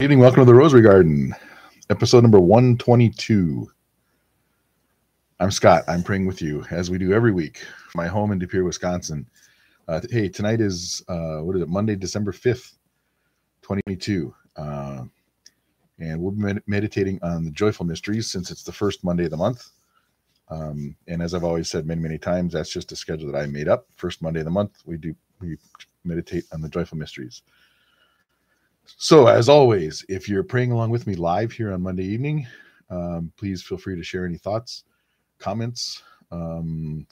Evening, 0.00 0.18
welcome 0.18 0.40
to 0.40 0.46
the 0.46 0.54
Rosary 0.54 0.80
Garden, 0.80 1.34
episode 1.90 2.22
number 2.22 2.40
122. 2.40 3.70
I'm 5.38 5.50
Scott. 5.50 5.84
I'm 5.88 6.02
praying 6.02 6.24
with 6.24 6.40
you 6.40 6.64
as 6.70 6.90
we 6.90 6.96
do 6.96 7.12
every 7.12 7.32
week. 7.32 7.62
My 7.94 8.06
home 8.06 8.32
in 8.32 8.38
De 8.38 8.46
Pere, 8.46 8.64
Wisconsin. 8.64 9.26
Uh, 9.88 10.00
hey, 10.08 10.30
tonight 10.30 10.62
is 10.62 11.04
uh, 11.08 11.40
what 11.40 11.54
is 11.54 11.60
it? 11.60 11.68
Monday, 11.68 11.96
December 11.96 12.32
5th, 12.32 12.78
2022. 13.60 14.34
Uh, 14.56 15.02
and 15.98 16.18
we'll 16.18 16.32
be 16.32 16.44
med- 16.44 16.62
meditating 16.66 17.18
on 17.22 17.44
the 17.44 17.50
joyful 17.50 17.84
mysteries 17.84 18.32
since 18.32 18.50
it's 18.50 18.62
the 18.62 18.72
first 18.72 19.04
Monday 19.04 19.24
of 19.24 19.30
the 19.32 19.36
month. 19.36 19.68
Um, 20.48 20.96
and 21.08 21.20
as 21.20 21.34
I've 21.34 21.44
always 21.44 21.68
said 21.68 21.84
many, 21.84 22.00
many 22.00 22.16
times, 22.16 22.54
that's 22.54 22.72
just 22.72 22.90
a 22.92 22.96
schedule 22.96 23.30
that 23.30 23.38
I 23.38 23.44
made 23.44 23.68
up. 23.68 23.86
First 23.96 24.22
Monday 24.22 24.40
of 24.40 24.46
the 24.46 24.50
month, 24.50 24.78
we 24.86 24.96
do 24.96 25.14
we 25.40 25.58
meditate 26.04 26.44
on 26.54 26.62
the 26.62 26.70
joyful 26.70 26.96
mysteries. 26.96 27.42
So, 28.96 29.26
as 29.26 29.48
always, 29.48 30.04
if 30.08 30.28
you're 30.28 30.42
praying 30.42 30.72
along 30.72 30.90
with 30.90 31.06
me 31.06 31.14
live 31.14 31.52
here 31.52 31.72
on 31.72 31.82
Monday 31.82 32.04
evening, 32.04 32.46
um, 32.90 33.32
please 33.36 33.62
feel 33.62 33.78
free 33.78 33.96
to 33.96 34.02
share 34.02 34.26
any 34.26 34.36
thoughts, 34.36 34.84
comments, 35.38 36.02
um, 36.30 37.06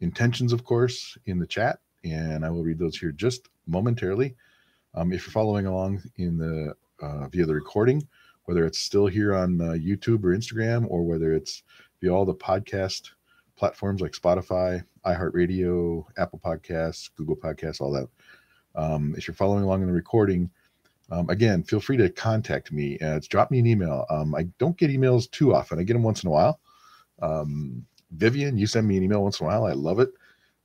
intentions, 0.00 0.52
of 0.52 0.64
course, 0.64 1.16
in 1.26 1.38
the 1.38 1.46
chat, 1.46 1.80
and 2.04 2.44
I 2.44 2.50
will 2.50 2.62
read 2.62 2.78
those 2.78 2.96
here 2.96 3.12
just 3.12 3.48
momentarily. 3.66 4.36
Um, 4.94 5.12
if 5.12 5.26
you're 5.26 5.32
following 5.32 5.66
along 5.66 6.02
in 6.16 6.38
the 6.38 6.74
uh, 7.04 7.28
via 7.28 7.46
the 7.46 7.54
recording, 7.54 8.06
whether 8.44 8.64
it's 8.66 8.78
still 8.78 9.06
here 9.06 9.34
on 9.34 9.60
uh, 9.60 9.72
YouTube 9.72 10.24
or 10.24 10.36
Instagram, 10.36 10.86
or 10.88 11.02
whether 11.02 11.32
it's 11.32 11.62
via 12.00 12.12
all 12.12 12.24
the 12.24 12.34
podcast 12.34 13.10
platforms 13.56 14.00
like 14.00 14.12
Spotify, 14.12 14.84
iHeartRadio, 15.06 16.04
Apple 16.18 16.40
Podcasts, 16.44 17.10
Google 17.16 17.36
Podcasts, 17.36 17.80
all 17.80 17.92
that. 17.92 18.08
Um, 18.74 19.14
if 19.16 19.26
you're 19.26 19.34
following 19.34 19.64
along 19.64 19.82
in 19.82 19.88
the 19.88 19.92
recording, 19.92 20.50
um, 21.12 21.28
again, 21.28 21.62
feel 21.62 21.78
free 21.78 21.98
to 21.98 22.08
contact 22.08 22.72
me. 22.72 22.98
Uh, 22.98 23.20
drop 23.28 23.50
me 23.50 23.58
an 23.58 23.66
email. 23.66 24.06
Um, 24.08 24.34
I 24.34 24.44
don't 24.58 24.78
get 24.78 24.90
emails 24.90 25.30
too 25.30 25.54
often. 25.54 25.78
I 25.78 25.82
get 25.82 25.92
them 25.92 26.02
once 26.02 26.22
in 26.22 26.28
a 26.28 26.32
while. 26.32 26.58
Um, 27.20 27.84
Vivian, 28.12 28.56
you 28.56 28.66
send 28.66 28.88
me 28.88 28.96
an 28.96 29.02
email 29.02 29.22
once 29.22 29.38
in 29.38 29.44
a 29.44 29.48
while. 29.50 29.66
I 29.66 29.72
love 29.72 30.00
it. 30.00 30.08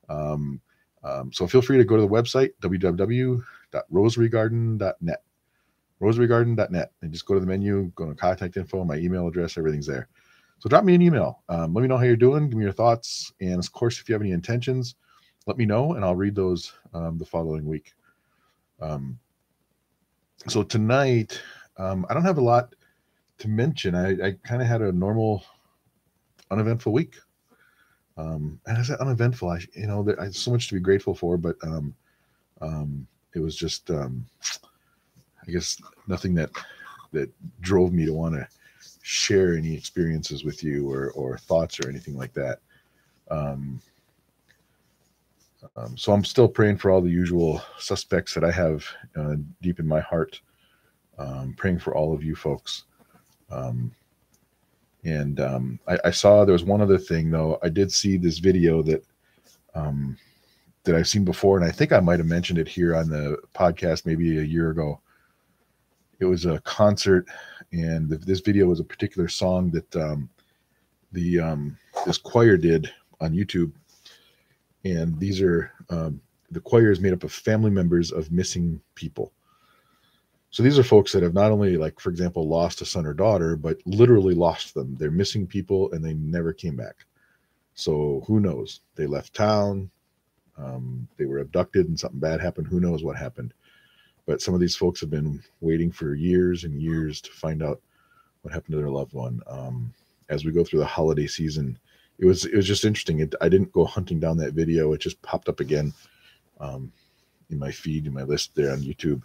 Um, 0.08 0.62
um, 1.04 1.30
so 1.34 1.46
feel 1.46 1.60
free 1.60 1.76
to 1.76 1.84
go 1.84 1.96
to 1.96 2.02
the 2.02 2.08
website 2.08 2.52
www.rosarygarden.net. 2.62 5.22
Rosarygarden.net, 6.00 6.92
and 7.02 7.12
just 7.12 7.26
go 7.26 7.34
to 7.34 7.40
the 7.40 7.46
menu, 7.46 7.92
go 7.94 8.06
to 8.06 8.14
contact 8.14 8.56
info, 8.56 8.84
my 8.84 8.96
email 8.96 9.28
address, 9.28 9.58
everything's 9.58 9.86
there. 9.86 10.08
So 10.60 10.70
drop 10.70 10.84
me 10.84 10.94
an 10.94 11.02
email. 11.02 11.42
Um, 11.50 11.74
let 11.74 11.82
me 11.82 11.88
know 11.88 11.98
how 11.98 12.04
you're 12.04 12.16
doing. 12.16 12.48
Give 12.48 12.56
me 12.56 12.64
your 12.64 12.72
thoughts, 12.72 13.34
and 13.42 13.58
of 13.58 13.70
course, 13.72 14.00
if 14.00 14.08
you 14.08 14.14
have 14.14 14.22
any 14.22 14.32
intentions, 14.32 14.94
let 15.46 15.58
me 15.58 15.66
know, 15.66 15.92
and 15.92 16.06
I'll 16.06 16.16
read 16.16 16.34
those 16.34 16.72
the 16.92 17.26
following 17.26 17.66
week. 17.66 17.92
Um, 18.80 19.18
so 20.46 20.62
tonight, 20.62 21.40
um, 21.76 22.06
I 22.08 22.14
don't 22.14 22.24
have 22.24 22.38
a 22.38 22.42
lot 22.42 22.74
to 23.38 23.48
mention. 23.48 23.94
I, 23.94 24.10
I 24.10 24.32
kind 24.44 24.62
of 24.62 24.68
had 24.68 24.82
a 24.82 24.92
normal, 24.92 25.44
uneventful 26.50 26.92
week. 26.92 27.16
Um, 28.16 28.60
and 28.66 28.78
I 28.78 28.82
said 28.82 28.98
uneventful. 28.98 29.48
I, 29.48 29.60
you 29.74 29.86
know, 29.86 30.02
there, 30.02 30.20
I 30.20 30.30
so 30.30 30.50
much 30.50 30.68
to 30.68 30.74
be 30.74 30.80
grateful 30.80 31.14
for, 31.14 31.36
but 31.36 31.56
um, 31.62 31.94
um, 32.60 33.06
it 33.34 33.38
was 33.40 33.56
just, 33.56 33.90
um, 33.90 34.26
I 35.46 35.50
guess, 35.50 35.80
nothing 36.06 36.34
that 36.34 36.50
that 37.12 37.30
drove 37.60 37.92
me 37.92 38.04
to 38.04 38.12
want 38.12 38.34
to 38.34 38.46
share 39.02 39.54
any 39.54 39.74
experiences 39.74 40.44
with 40.44 40.62
you 40.62 40.90
or 40.90 41.12
or 41.12 41.38
thoughts 41.38 41.78
or 41.80 41.88
anything 41.88 42.16
like 42.16 42.34
that. 42.34 42.58
Um, 43.30 43.80
um, 45.76 45.96
so 45.96 46.12
I'm 46.12 46.24
still 46.24 46.48
praying 46.48 46.78
for 46.78 46.90
all 46.90 47.00
the 47.00 47.10
usual 47.10 47.62
suspects 47.78 48.34
that 48.34 48.44
I 48.44 48.50
have 48.50 48.84
uh, 49.16 49.36
deep 49.62 49.80
in 49.80 49.86
my 49.86 50.00
heart. 50.00 50.40
Um, 51.18 51.54
praying 51.56 51.80
for 51.80 51.96
all 51.96 52.14
of 52.14 52.22
you 52.22 52.36
folks. 52.36 52.84
Um, 53.50 53.92
and 55.04 55.40
um, 55.40 55.80
I, 55.88 55.98
I, 56.04 56.10
saw 56.12 56.44
there 56.44 56.52
was 56.52 56.64
one 56.64 56.80
other 56.80 56.98
thing 56.98 57.30
though. 57.30 57.58
I 57.62 57.70
did 57.70 57.90
see 57.90 58.16
this 58.16 58.38
video 58.38 58.82
that 58.82 59.04
um, 59.74 60.16
that 60.84 60.94
I've 60.94 61.08
seen 61.08 61.24
before, 61.24 61.56
and 61.56 61.66
I 61.66 61.72
think 61.72 61.92
I 61.92 62.00
might 62.00 62.20
have 62.20 62.28
mentioned 62.28 62.58
it 62.58 62.68
here 62.68 62.94
on 62.94 63.08
the 63.08 63.38
podcast 63.54 64.06
maybe 64.06 64.38
a 64.38 64.42
year 64.42 64.70
ago. 64.70 65.00
It 66.20 66.26
was 66.26 66.46
a 66.46 66.60
concert, 66.60 67.26
and 67.72 68.08
this 68.08 68.40
video 68.40 68.66
was 68.66 68.80
a 68.80 68.84
particular 68.84 69.28
song 69.28 69.70
that 69.70 69.96
um, 69.96 70.28
the 71.12 71.72
this 72.06 72.18
choir 72.18 72.56
did 72.56 72.92
on 73.20 73.32
YouTube 73.32 73.72
and 74.90 75.18
these 75.18 75.40
are 75.40 75.72
um, 75.90 76.20
the 76.50 76.60
choir 76.60 76.90
is 76.90 77.00
made 77.00 77.12
up 77.12 77.24
of 77.24 77.32
family 77.32 77.70
members 77.70 78.10
of 78.10 78.32
missing 78.32 78.80
people. 78.94 79.32
So 80.50 80.62
these 80.62 80.78
are 80.78 80.84
folks 80.84 81.12
that 81.12 81.22
have 81.22 81.34
not 81.34 81.52
only, 81.52 81.76
like 81.76 82.00
for 82.00 82.10
example, 82.10 82.48
lost 82.48 82.80
a 82.80 82.86
son 82.86 83.04
or 83.04 83.12
daughter, 83.12 83.54
but 83.54 83.78
literally 83.84 84.34
lost 84.34 84.74
them. 84.74 84.96
They're 84.98 85.10
missing 85.10 85.46
people 85.46 85.92
and 85.92 86.02
they 86.02 86.14
never 86.14 86.52
came 86.52 86.74
back. 86.74 87.04
So 87.74 88.24
who 88.26 88.40
knows? 88.40 88.80
They 88.96 89.06
left 89.06 89.34
town, 89.34 89.90
um, 90.56 91.06
they 91.16 91.26
were 91.26 91.38
abducted, 91.38 91.86
and 91.86 91.98
something 91.98 92.18
bad 92.18 92.40
happened. 92.40 92.66
Who 92.66 92.80
knows 92.80 93.04
what 93.04 93.16
happened? 93.16 93.52
But 94.26 94.42
some 94.42 94.54
of 94.54 94.60
these 94.60 94.76
folks 94.76 95.00
have 95.00 95.10
been 95.10 95.42
waiting 95.60 95.92
for 95.92 96.14
years 96.14 96.64
and 96.64 96.80
years 96.80 97.20
to 97.20 97.30
find 97.30 97.62
out 97.62 97.80
what 98.42 98.52
happened 98.52 98.72
to 98.72 98.78
their 98.78 98.90
loved 98.90 99.12
one. 99.12 99.40
Um, 99.46 99.92
as 100.28 100.44
we 100.44 100.52
go 100.52 100.64
through 100.64 100.80
the 100.80 100.86
holiday 100.86 101.26
season, 101.26 101.78
it 102.18 102.26
was 102.26 102.44
it 102.44 102.56
was 102.56 102.66
just 102.66 102.84
interesting. 102.84 103.20
It, 103.20 103.34
I 103.40 103.48
didn't 103.48 103.72
go 103.72 103.84
hunting 103.84 104.20
down 104.20 104.36
that 104.38 104.54
video; 104.54 104.92
it 104.92 105.00
just 105.00 105.20
popped 105.22 105.48
up 105.48 105.60
again 105.60 105.92
um, 106.60 106.92
in 107.50 107.58
my 107.58 107.70
feed 107.70 108.06
in 108.06 108.14
my 108.14 108.22
list 108.22 108.54
there 108.54 108.72
on 108.72 108.80
YouTube 108.80 109.22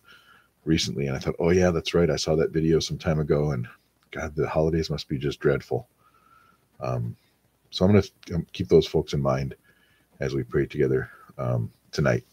recently, 0.65 1.07
and 1.07 1.15
I 1.15 1.19
thought, 1.19 1.35
oh 1.39 1.49
yeah, 1.49 1.71
that's 1.71 1.93
right. 1.93 2.09
I 2.09 2.15
saw 2.15 2.35
that 2.35 2.51
video 2.51 2.79
some 2.79 2.97
time 2.97 3.19
ago, 3.19 3.51
and 3.51 3.67
God, 4.11 4.35
the 4.35 4.47
holidays 4.47 4.89
must 4.89 5.09
be 5.09 5.17
just 5.17 5.39
dreadful. 5.39 5.87
Um, 6.79 7.15
so 7.71 7.85
I'm 7.85 7.91
going 7.91 8.03
to 8.03 8.35
um, 8.35 8.47
keep 8.53 8.67
those 8.67 8.85
folks 8.85 9.13
in 9.13 9.21
mind 9.21 9.55
as 10.19 10.35
we 10.35 10.43
pray 10.43 10.65
together 10.65 11.09
um, 11.37 11.71
tonight. 11.91 12.23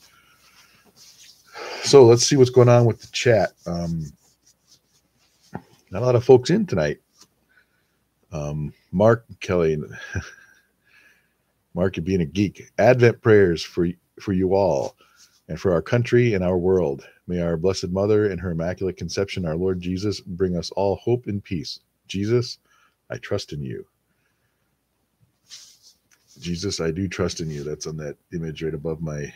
So 1.82 2.04
let's 2.04 2.26
see 2.26 2.36
what's 2.36 2.50
going 2.50 2.68
on 2.68 2.84
with 2.84 3.00
the 3.00 3.08
chat. 3.08 3.52
Um, 3.66 4.12
not 5.90 6.02
a 6.02 6.06
lot 6.06 6.14
of 6.14 6.24
folks 6.24 6.50
in 6.50 6.66
tonight. 6.66 7.00
Um, 8.32 8.72
Mark 8.92 9.24
Kelly, 9.40 9.78
Mark, 11.74 11.96
you 11.96 12.02
being 12.02 12.20
a 12.20 12.26
geek. 12.26 12.70
Advent 12.78 13.20
prayers 13.22 13.62
for 13.62 13.88
for 14.20 14.32
you 14.32 14.54
all, 14.54 14.96
and 15.48 15.58
for 15.58 15.72
our 15.72 15.82
country 15.82 16.34
and 16.34 16.44
our 16.44 16.58
world. 16.58 17.06
May 17.26 17.40
our 17.40 17.56
Blessed 17.56 17.90
Mother 17.90 18.30
and 18.30 18.40
her 18.40 18.50
Immaculate 18.50 18.96
Conception, 18.96 19.46
our 19.46 19.56
Lord 19.56 19.80
Jesus, 19.80 20.20
bring 20.20 20.56
us 20.56 20.70
all 20.72 20.96
hope 20.96 21.26
and 21.26 21.42
peace. 21.42 21.80
Jesus, 22.08 22.58
I 23.08 23.18
trust 23.18 23.52
in 23.52 23.62
you. 23.62 23.86
Jesus, 26.40 26.80
I 26.80 26.90
do 26.90 27.06
trust 27.06 27.40
in 27.40 27.50
you. 27.50 27.62
That's 27.62 27.86
on 27.86 27.96
that 27.98 28.16
image 28.32 28.62
right 28.62 28.74
above 28.74 29.00
my 29.00 29.32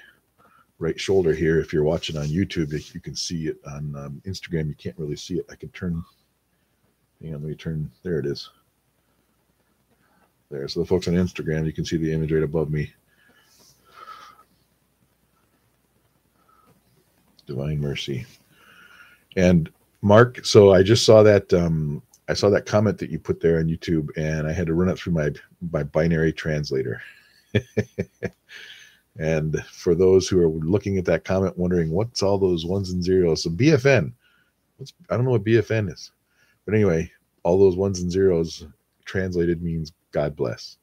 right 0.79 0.99
shoulder 0.99 1.33
here. 1.33 1.61
If 1.61 1.73
you're 1.73 1.85
watching 1.85 2.17
on 2.17 2.27
YouTube, 2.27 2.73
you 2.95 3.01
can 3.01 3.15
see 3.15 3.47
it 3.47 3.59
on 3.67 3.95
um, 3.97 4.23
Instagram. 4.27 4.69
You 4.69 4.75
can't 4.75 4.99
really 4.99 5.17
see 5.17 5.39
it. 5.39 5.47
I 5.51 5.55
can 5.55 5.69
turn. 5.71 6.03
Hang 7.23 7.35
on, 7.35 7.43
let 7.43 7.49
me 7.49 7.55
turn. 7.55 7.91
There 8.03 8.19
it 8.19 8.27
is 8.27 8.51
there. 10.55 10.69
So 10.69 10.81
the 10.81 10.87
folks 10.87 11.09
on 11.09 11.15
Instagram, 11.15 11.67
you 11.67 11.73
can 11.73 11.85
see 11.85 11.97
the 11.97 12.13
image 12.13 12.33
right 12.33 12.43
above 12.43 12.71
me. 12.71 12.93
Divine 17.47 17.81
mercy. 17.81 18.25
And 19.37 19.71
Mark, 20.01 20.45
so 20.45 20.73
I 20.73 20.83
just 20.83 21.05
saw 21.05 21.23
that 21.23 21.53
um, 21.53 22.03
I 22.29 22.35
saw 22.35 22.49
that 22.51 22.67
comment 22.67 22.99
that 22.99 23.11
you 23.11 23.19
put 23.19 23.41
there 23.41 23.59
on 23.59 23.69
YouTube, 23.69 24.09
and 24.17 24.47
I 24.47 24.53
had 24.53 24.67
to 24.69 24.75
run 24.75 24.89
it 24.89 24.97
through 24.97 25.13
my 25.13 25.31
my 25.73 25.83
binary 25.83 26.33
translator. 26.33 27.03
and 29.19 29.63
for 29.67 29.95
those 29.95 30.29
who 30.29 30.41
are 30.41 30.49
looking 30.49 30.97
at 30.97 31.05
that 31.07 31.25
comment, 31.25 31.59
wondering 31.59 31.91
what's 31.91 32.23
all 32.23 32.39
those 32.39 32.65
ones 32.65 32.91
and 32.91 33.03
zeros, 33.03 33.43
so 33.43 33.51
BFN. 33.51 34.13
What's, 34.79 34.93
I 35.11 35.17
don't 35.17 35.25
know 35.25 35.33
what 35.33 35.45
BFN 35.45 35.93
is, 35.93 36.13
but 36.65 36.75
anyway, 36.75 37.11
all 37.43 37.59
those 37.59 37.77
ones 37.77 38.01
and 38.01 38.11
zeros 38.11 38.67
translated 39.05 39.63
means 39.63 39.93
God 40.15 40.37
bless. 40.37 40.79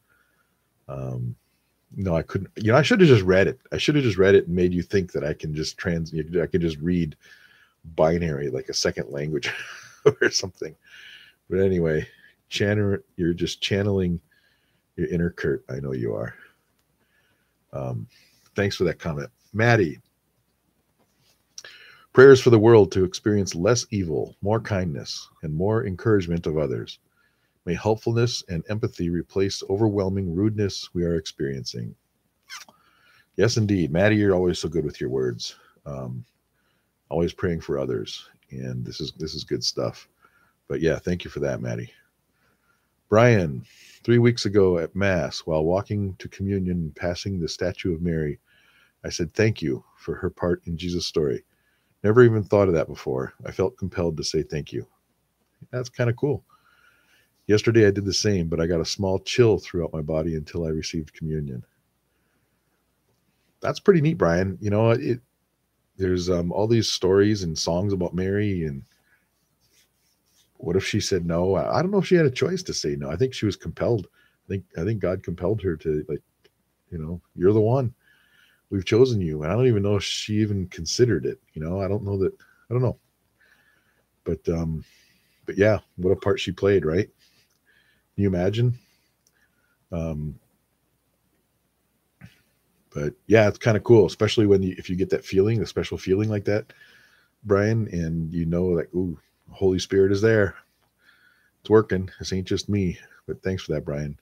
Um, 0.89 1.35
no, 1.95 2.15
I 2.17 2.21
couldn't. 2.21 2.51
You 2.57 2.73
know, 2.73 2.77
I 2.77 2.81
should 2.81 2.99
have 2.99 3.09
just 3.09 3.23
read 3.23 3.47
it. 3.47 3.59
I 3.71 3.77
should 3.77 3.95
have 3.95 4.03
just 4.03 4.17
read 4.17 4.35
it 4.35 4.47
and 4.47 4.55
made 4.55 4.73
you 4.73 4.83
think 4.83 5.13
that 5.13 5.23
I 5.23 5.33
can 5.33 5.55
just 5.55 5.77
trans. 5.77 6.13
I 6.13 6.45
could 6.47 6.61
just 6.61 6.77
read 6.79 7.15
binary 7.95 8.49
like 8.49 8.67
a 8.67 8.73
second 8.73 9.09
language 9.09 9.49
or 10.21 10.29
something. 10.29 10.75
But 11.49 11.59
anyway, 11.59 12.05
channel. 12.49 12.97
You're 13.15 13.33
just 13.33 13.61
channeling 13.61 14.19
your 14.97 15.07
inner 15.07 15.29
Kurt. 15.29 15.63
I 15.69 15.79
know 15.79 15.93
you 15.93 16.13
are. 16.13 16.35
Um, 17.71 18.07
thanks 18.53 18.75
for 18.75 18.83
that 18.83 18.99
comment, 18.99 19.29
Maddie. 19.53 19.99
Prayers 22.11 22.41
for 22.41 22.49
the 22.49 22.59
world 22.59 22.91
to 22.91 23.05
experience 23.05 23.55
less 23.55 23.85
evil, 23.91 24.35
more 24.41 24.59
kindness, 24.59 25.29
and 25.43 25.53
more 25.53 25.85
encouragement 25.85 26.45
of 26.45 26.57
others. 26.57 26.99
May 27.65 27.75
helpfulness 27.75 28.43
and 28.49 28.63
empathy 28.69 29.09
replace 29.09 29.63
overwhelming 29.69 30.33
rudeness 30.33 30.89
we 30.93 31.03
are 31.03 31.15
experiencing. 31.15 31.95
Yes, 33.35 33.57
indeed. 33.57 33.91
Maddie, 33.91 34.17
you're 34.17 34.35
always 34.35 34.59
so 34.59 34.67
good 34.69 34.85
with 34.85 34.99
your 34.99 35.09
words. 35.09 35.55
Um, 35.85 36.25
always 37.09 37.33
praying 37.33 37.61
for 37.61 37.77
others. 37.79 38.29
and 38.51 38.85
this 38.85 38.99
is 38.99 39.13
this 39.17 39.33
is 39.33 39.43
good 39.43 39.63
stuff. 39.63 40.07
But 40.67 40.81
yeah, 40.81 40.99
thank 40.99 41.23
you 41.23 41.31
for 41.31 41.39
that, 41.41 41.61
Maddie. 41.61 41.91
Brian, 43.09 43.63
three 44.03 44.19
weeks 44.19 44.45
ago 44.45 44.77
at 44.77 44.95
Mass, 44.95 45.39
while 45.39 45.63
walking 45.65 46.15
to 46.19 46.29
communion 46.29 46.77
and 46.77 46.95
passing 46.95 47.39
the 47.39 47.47
statue 47.47 47.93
of 47.93 48.01
Mary, 48.01 48.39
I 49.03 49.09
said 49.09 49.33
thank 49.33 49.61
you 49.61 49.83
for 49.97 50.15
her 50.15 50.29
part 50.29 50.61
in 50.65 50.77
Jesus' 50.77 51.07
story. 51.07 51.43
Never 52.03 52.23
even 52.23 52.43
thought 52.43 52.67
of 52.67 52.73
that 52.73 52.87
before. 52.87 53.33
I 53.45 53.51
felt 53.51 53.77
compelled 53.77 54.17
to 54.17 54.23
say 54.23 54.43
thank 54.43 54.71
you. 54.71 54.87
That's 55.71 55.89
kind 55.89 56.09
of 56.09 56.15
cool. 56.15 56.43
Yesterday 57.51 57.85
I 57.85 57.91
did 57.91 58.05
the 58.05 58.13
same, 58.13 58.47
but 58.47 58.61
I 58.61 58.65
got 58.65 58.79
a 58.79 58.85
small 58.85 59.19
chill 59.19 59.59
throughout 59.59 59.91
my 59.91 60.01
body 60.01 60.35
until 60.37 60.63
I 60.65 60.69
received 60.69 61.11
communion. 61.11 61.61
That's 63.59 63.81
pretty 63.81 63.99
neat, 63.99 64.17
Brian. 64.17 64.57
You 64.61 64.69
know, 64.69 64.91
it 64.91 65.19
there's 65.97 66.29
um, 66.29 66.53
all 66.53 66.65
these 66.65 66.87
stories 66.87 67.43
and 67.43 67.59
songs 67.59 67.91
about 67.91 68.13
Mary 68.13 68.63
and 68.63 68.83
what 70.59 70.77
if 70.77 70.85
she 70.85 71.01
said 71.01 71.25
no? 71.25 71.55
I 71.55 71.81
don't 71.81 71.91
know 71.91 71.97
if 71.97 72.07
she 72.07 72.15
had 72.15 72.25
a 72.25 72.31
choice 72.31 72.63
to 72.63 72.73
say 72.73 72.95
no. 72.95 73.09
I 73.11 73.17
think 73.17 73.33
she 73.33 73.45
was 73.45 73.57
compelled. 73.57 74.07
I 74.45 74.47
think 74.47 74.63
I 74.77 74.85
think 74.85 75.01
God 75.01 75.21
compelled 75.21 75.61
her 75.61 75.75
to 75.75 76.05
like, 76.07 76.21
you 76.89 76.99
know, 76.99 77.19
you're 77.35 77.51
the 77.51 77.59
one. 77.59 77.93
We've 78.69 78.85
chosen 78.85 79.19
you. 79.19 79.43
And 79.43 79.51
I 79.51 79.55
don't 79.57 79.67
even 79.67 79.83
know 79.83 79.97
if 79.97 80.03
she 80.03 80.35
even 80.35 80.69
considered 80.69 81.25
it. 81.25 81.37
You 81.53 81.61
know, 81.61 81.81
I 81.81 81.89
don't 81.89 82.05
know 82.05 82.17
that 82.19 82.33
I 82.33 82.73
don't 82.73 82.81
know. 82.81 82.97
But 84.23 84.47
um, 84.47 84.85
but 85.45 85.57
yeah, 85.57 85.79
what 85.97 86.11
a 86.11 86.15
part 86.15 86.39
she 86.39 86.53
played, 86.53 86.85
right? 86.85 87.09
Can 88.15 88.23
you 88.23 88.29
imagine? 88.29 88.77
Um, 89.91 90.39
but 92.93 93.13
yeah, 93.27 93.47
it's 93.47 93.57
kind 93.57 93.77
of 93.77 93.83
cool, 93.83 94.05
especially 94.05 94.45
when 94.47 94.63
you 94.63 94.75
if 94.77 94.89
you 94.89 94.95
get 94.95 95.09
that 95.11 95.25
feeling, 95.25 95.61
a 95.61 95.65
special 95.65 95.97
feeling 95.97 96.29
like 96.29 96.45
that, 96.45 96.73
Brian, 97.43 97.87
and 97.91 98.33
you 98.33 98.45
know 98.45 98.65
like, 98.65 98.93
ooh, 98.93 99.17
Holy 99.49 99.79
Spirit 99.79 100.11
is 100.11 100.21
there. 100.21 100.55
It's 101.61 101.69
working. 101.69 102.09
This 102.19 102.33
ain't 102.33 102.47
just 102.47 102.69
me. 102.69 102.99
But 103.27 103.43
thanks 103.43 103.63
for 103.63 103.73
that, 103.73 103.85
Brian. 103.85 104.19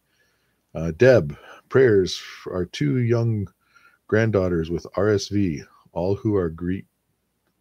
Uh, 0.76 0.92
Deb, 0.92 1.38
prayers 1.70 2.16
for 2.18 2.54
our 2.54 2.66
two 2.66 3.00
young 3.00 3.48
granddaughters 4.08 4.70
with 4.70 4.86
RSV, 4.96 5.62
all 5.94 6.16
who 6.16 6.36
are 6.36 6.50
grief 6.50 6.86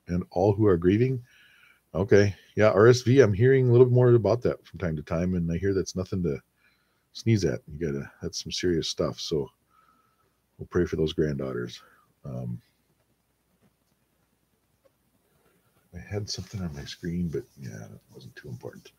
and 0.09 0.25
all 0.31 0.53
who 0.55 0.67
are 0.67 0.77
grieving. 0.77 1.23
Okay, 1.94 2.35
yeah, 2.55 2.73
RSV. 2.73 3.23
I'm 3.23 3.32
hearing 3.32 3.69
a 3.69 3.73
little 3.73 3.88
more 3.88 4.12
about 4.12 4.43
that 4.43 4.64
from 4.67 4.79
time 4.79 4.96
to 4.96 5.02
time, 5.02 5.35
and 5.35 5.50
I 5.50 5.56
hear 5.56 5.73
that's 5.73 5.96
nothing 5.96 6.23
to 6.25 6.38
sneeze 7.12 7.44
at. 7.44 7.61
You 7.67 7.87
gotta 7.87 8.11
that's 8.23 8.43
some 8.43 8.52
serious 8.52 8.88
stuff. 8.88 9.19
So 9.19 9.49
we'll 10.58 10.69
pray 10.69 10.85
for 10.85 10.96
those 10.96 11.12
granddaughters. 11.12 11.81
Um, 12.25 12.61
I 15.94 15.99
had 15.99 16.29
something 16.29 16.61
on 16.61 16.75
my 16.75 16.85
screen, 16.85 17.29
but 17.29 17.43
yeah, 17.61 17.85
it 17.85 18.00
wasn't 18.14 18.37
too 18.37 18.49
important. 18.49 18.93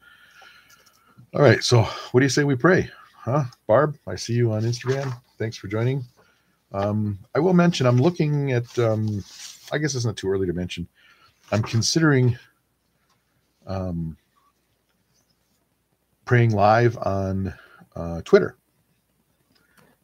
All 1.35 1.41
right, 1.41 1.63
so 1.63 1.83
what 2.11 2.21
do 2.21 2.25
you 2.25 2.29
say 2.29 2.43
we 2.43 2.55
pray? 2.55 2.89
Huh? 3.15 3.43
Barb, 3.67 3.97
I 4.07 4.15
see 4.15 4.33
you 4.33 4.51
on 4.51 4.63
Instagram. 4.63 5.13
Thanks 5.37 5.57
for 5.57 5.67
joining. 5.67 6.03
Um, 6.71 7.19
I 7.35 7.39
will 7.39 7.53
mention 7.53 7.85
I'm 7.85 7.97
looking 7.97 8.51
at, 8.53 8.77
um, 8.79 9.23
I 9.71 9.77
guess 9.77 9.93
it's 9.93 10.05
not 10.05 10.17
too 10.17 10.29
early 10.29 10.47
to 10.47 10.53
mention, 10.53 10.87
I'm 11.51 11.61
considering 11.61 12.37
um, 13.69 14.17
praying 16.25 16.51
live 16.51 16.97
on 16.97 17.53
uh, 17.95 18.21
Twitter. 18.23 18.57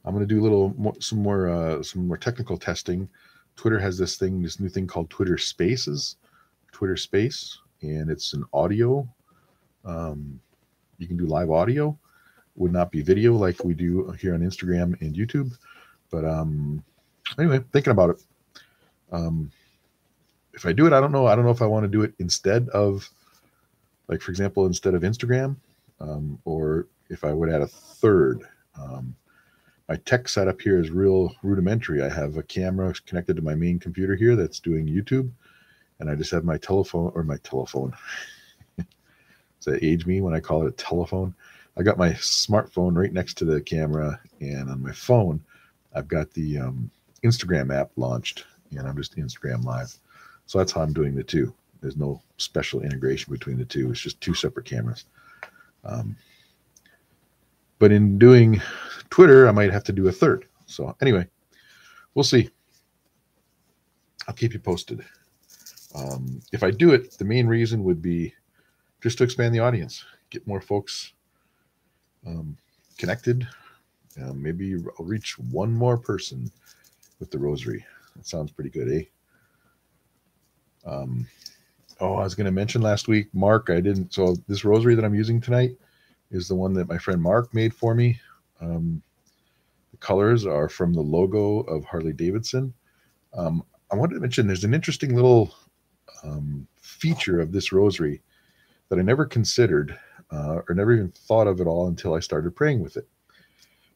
I'm 0.06 0.14
going 0.14 0.26
to 0.26 0.34
do 0.34 0.40
a 0.40 0.44
little 0.44 0.74
more, 0.78 0.94
some 1.00 1.22
more, 1.22 1.50
uh, 1.50 1.84
some 1.84 2.08
more 2.08 2.18
technical 2.18 2.58
testing. 2.58 3.10
Twitter 3.56 3.80
has 3.80 3.98
this 3.98 4.18
thing, 4.18 4.42
this 4.42 4.60
new 4.60 4.70
thing 4.70 4.86
called 4.86 5.10
Twitter 5.10 5.38
Spaces, 5.38 6.18
Twitter 6.72 6.96
Space, 6.96 7.58
and 7.82 8.10
it's 8.10 8.34
an 8.34 8.44
audio. 8.54 9.08
Um, 9.84 10.40
you 11.00 11.08
can 11.08 11.18
do 11.18 11.26
live 11.26 11.50
audio. 11.50 11.98
Would 12.56 12.72
not 12.72 12.92
be 12.92 13.02
video 13.02 13.34
like 13.34 13.66
we 13.66 13.74
do 13.74 14.12
here 14.12 14.34
on 14.34 14.42
Instagram 14.42 15.00
and 15.02 15.16
YouTube, 15.16 15.58
but 16.10 16.24
um, 16.24 16.84
anyway, 17.38 17.60
thinking 17.74 17.92
about 17.92 18.12
it. 18.12 18.24
Um, 19.12 19.52
if 20.54 20.66
I 20.66 20.72
do 20.72 20.88
it, 20.88 20.94
I 20.94 21.02
don't 21.02 21.12
know. 21.12 21.26
I 21.26 21.36
don't 21.36 21.44
know 21.44 21.52
if 21.52 21.62
I 21.62 21.66
want 21.66 21.84
to 21.84 21.90
do 21.90 22.04
it 22.04 22.14
instead 22.20 22.70
of, 22.70 23.10
like 24.08 24.22
for 24.22 24.32
example, 24.32 24.66
instead 24.66 24.94
of 24.94 25.04
Instagram, 25.04 25.56
um, 26.00 26.40
or 26.46 26.88
if 27.10 27.24
I 27.24 27.34
would 27.34 27.50
add 27.50 27.62
a 27.62 27.68
third. 27.68 28.44
Um, 28.80 29.16
my 29.88 29.96
tech 29.98 30.28
setup 30.28 30.60
here 30.60 30.80
is 30.80 30.90
real 30.90 31.36
rudimentary. 31.44 32.02
I 32.02 32.10
have 32.10 32.38
a 32.38 32.44
camera 32.44 32.94
connected 33.06 33.36
to 33.36 33.44
my 33.44 33.54
main 33.54 33.78
computer 33.78 34.16
here 34.16 34.36
that's 34.36 34.60
doing 34.60 34.88
YouTube, 34.88 35.30
and 36.00 36.10
I 36.10 36.16
just 36.16 36.32
have 36.32 36.44
my 36.44 36.58
telephone 36.58 37.12
or 37.14 37.24
my 37.24 37.38
telephone. 37.38 37.94
Does 38.78 38.86
that 39.66 39.84
age 39.84 40.06
me 40.08 40.22
when 40.22 40.34
I 40.34 40.40
call 40.40 40.66
it 40.66 40.70
a 40.70 40.72
telephone? 40.72 41.36
I 41.78 41.84
got 41.84 41.98
my 41.98 42.12
smartphone 42.12 42.96
right 42.96 43.14
next 43.14 43.36
to 43.36 43.46
the 43.46 43.62
camera, 43.62 44.20
and 44.40 44.70
on 44.70 44.82
my 44.82 44.94
phone, 44.94 45.44
I've 45.94 46.08
got 46.08 46.32
the 46.32 46.58
um, 46.58 46.90
Instagram 47.24 47.74
app 47.74 47.92
launched, 47.96 48.46
and 48.72 48.88
I'm 48.88 48.98
just 48.98 49.16
Instagram 49.18 49.64
live. 49.64 49.96
So 50.48 50.58
that's 50.58 50.72
how 50.72 50.82
I'm 50.82 50.94
doing 50.94 51.16
the 51.16 51.24
two. 51.24 51.54
There's 51.82 51.98
no 51.98 52.22
special 52.38 52.82
integration 52.82 53.32
between 53.32 53.58
the 53.58 53.66
two. 53.66 53.92
It's 53.92 54.00
just 54.00 54.22
two 54.22 54.34
separate 54.34 54.66
cameras. 54.66 55.06
Um, 55.84 56.16
but 57.80 57.92
in 57.92 58.18
doing 58.18 58.62
Twitter, 59.10 59.48
I 59.48 59.52
might 59.52 59.72
have 59.72 59.84
to 59.86 59.92
do 59.92 60.08
a 60.08 60.12
third. 60.12 60.46
So 60.66 60.96
anyway, 61.02 61.28
we'll 62.14 62.24
see. 62.24 62.50
I'll 64.28 64.34
keep 64.34 64.54
you 64.54 64.60
posted. 64.60 65.06
Um, 65.94 66.42
if 66.52 66.64
I 66.64 66.72
do 66.72 66.92
it, 66.94 67.18
the 67.18 67.26
main 67.26 67.48
reason 67.48 67.84
would 67.84 68.02
be 68.02 68.34
just 69.02 69.18
to 69.20 69.24
expand 69.24 69.54
the 69.54 69.60
audience, 69.60 70.04
get 70.30 70.48
more 70.48 70.62
folks 70.62 71.14
um, 72.26 72.58
connected. 72.98 73.48
Uh, 74.22 74.34
maybe 74.34 74.76
I'll 74.98 75.06
reach 75.06 75.38
one 75.38 75.72
more 75.72 75.98
person 75.98 76.52
with 77.20 77.30
the 77.30 77.38
rosary. 77.38 77.86
That 78.16 78.26
sounds 78.26 78.52
pretty 78.52 78.70
good, 78.70 78.92
eh? 78.92 79.04
Um, 80.90 81.28
oh, 82.00 82.16
I 82.16 82.24
was 82.24 82.36
going 82.36 82.46
to 82.46 82.52
mention 82.52 82.82
last 82.82 83.08
week, 83.08 83.28
Mark. 83.34 83.70
I 83.70 83.80
didn't. 83.80 84.14
So 84.14 84.36
this 84.48 84.66
rosary 84.66 84.96
that 84.96 85.06
I'm 85.06 85.16
using 85.16 85.40
tonight 85.40 85.76
is 86.32 86.48
the 86.48 86.56
one 86.56 86.74
that 86.74 86.90
my 86.90 86.98
friend 86.98 87.22
Mark 87.22 87.54
made 87.54 87.74
for 87.74 87.96
me. 87.96 88.20
Um, 88.62 89.02
the 89.92 89.98
colors 89.98 90.46
are 90.46 90.70
from 90.70 90.94
the 90.94 91.02
logo 91.02 91.60
of 91.62 91.86
Harley 91.86 92.14
Davidson. 92.14 92.74
Um, 93.34 93.64
I 93.92 93.96
wanted 93.96 94.16
to 94.16 94.22
mention 94.22 94.48
there's 94.48 94.64
an 94.64 94.74
interesting 94.74 95.16
little 95.16 95.54
um, 96.24 96.68
feature 96.76 97.40
of 97.40 97.52
this 97.52 97.72
rosary 97.72 98.22
that 98.90 99.00
I 99.00 99.02
never 99.02 99.26
considered 99.26 99.98
uh, 100.32 100.62
or 100.68 100.76
never 100.76 100.94
even 100.94 101.12
thought 101.12 101.48
of 101.48 101.62
at 101.62 101.68
all 101.68 101.88
until 101.88 102.14
I 102.14 102.20
started 102.20 102.56
praying 102.56 102.82
with 102.82 102.98
it. 102.98 103.08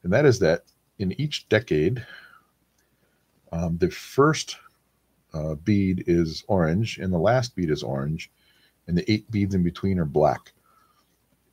And 0.04 0.14
that 0.14 0.26
is 0.26 0.40
that 0.40 0.64
in 1.00 1.20
each 1.20 1.50
decade, 1.50 2.06
um, 3.52 3.78
the 3.78 3.90
first 3.90 4.58
uh, 5.34 5.56
bead 5.56 6.04
is 6.08 6.44
orange 6.48 6.98
and 6.98 7.14
the 7.14 7.18
last 7.18 7.56
bead 7.56 7.70
is 7.70 7.84
orange, 7.84 8.32
and 8.88 8.98
the 8.98 9.10
eight 9.12 9.30
beads 9.30 9.56
in 9.56 9.64
between 9.64 10.00
are 10.00 10.06
black. 10.06 10.54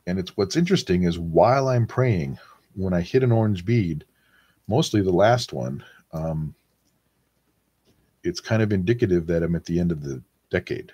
And 0.06 0.18
it's 0.18 0.36
what's 0.36 0.56
interesting 0.56 1.02
is 1.02 1.18
while 1.18 1.68
I'm 1.68 1.86
praying, 1.86 2.38
when 2.74 2.94
I 2.94 3.00
hit 3.00 3.22
an 3.22 3.32
orange 3.32 3.64
bead, 3.64 4.04
mostly 4.68 5.02
the 5.02 5.10
last 5.10 5.52
one, 5.52 5.84
um, 6.12 6.54
it's 8.22 8.40
kind 8.40 8.62
of 8.62 8.72
indicative 8.72 9.26
that 9.26 9.42
I'm 9.42 9.54
at 9.54 9.64
the 9.64 9.78
end 9.78 9.92
of 9.92 10.02
the 10.02 10.22
decade. 10.50 10.92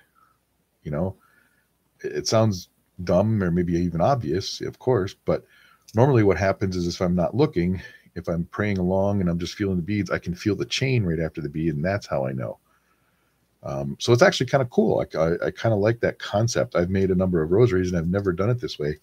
You 0.83 0.91
know, 0.91 1.17
it 2.03 2.27
sounds 2.27 2.69
dumb 3.05 3.43
or 3.43 3.51
maybe 3.51 3.75
even 3.75 4.01
obvious, 4.01 4.61
of 4.61 4.79
course, 4.79 5.15
but 5.25 5.45
normally 5.95 6.23
what 6.23 6.39
happens 6.39 6.77
is 6.77 6.87
if 6.87 7.01
I'm 7.01 7.15
not 7.15 7.37
looking, 7.37 7.83
if 8.15 8.29
I'm 8.29 8.45
praying 8.47 8.79
along 8.79 9.21
and 9.21 9.31
I'm 9.31 9.39
just 9.39 9.55
feeling 9.55 9.77
the 9.77 9.83
beads, 9.83 10.11
I 10.11 10.19
can 10.19 10.35
feel 10.35 10.57
the 10.57 10.65
chain 10.67 11.05
right 11.05 11.21
after 11.21 11.41
the 11.41 11.49
bead, 11.49 11.75
and 11.75 11.85
that's 11.85 12.07
how 12.07 12.27
I 12.27 12.33
know. 12.33 12.59
Um, 13.64 13.97
so 14.00 14.12
it's 14.12 14.23
actually 14.23 14.47
kind 14.47 14.62
of 14.62 14.71
cool. 14.71 15.04
I, 15.14 15.19
I, 15.19 15.47
I 15.47 15.50
kind 15.50 15.73
of 15.73 15.81
like 15.81 16.00
that 16.00 16.19
concept. 16.19 16.75
I've 16.75 16.90
made 16.90 17.11
a 17.11 17.14
number 17.14 17.42
of 17.42 17.52
rosaries 17.52 17.90
and 17.90 17.99
I've 17.99 18.09
never 18.09 18.33
done 18.33 18.50
it 18.50 18.61
this 18.61 18.78
way, 18.78 18.99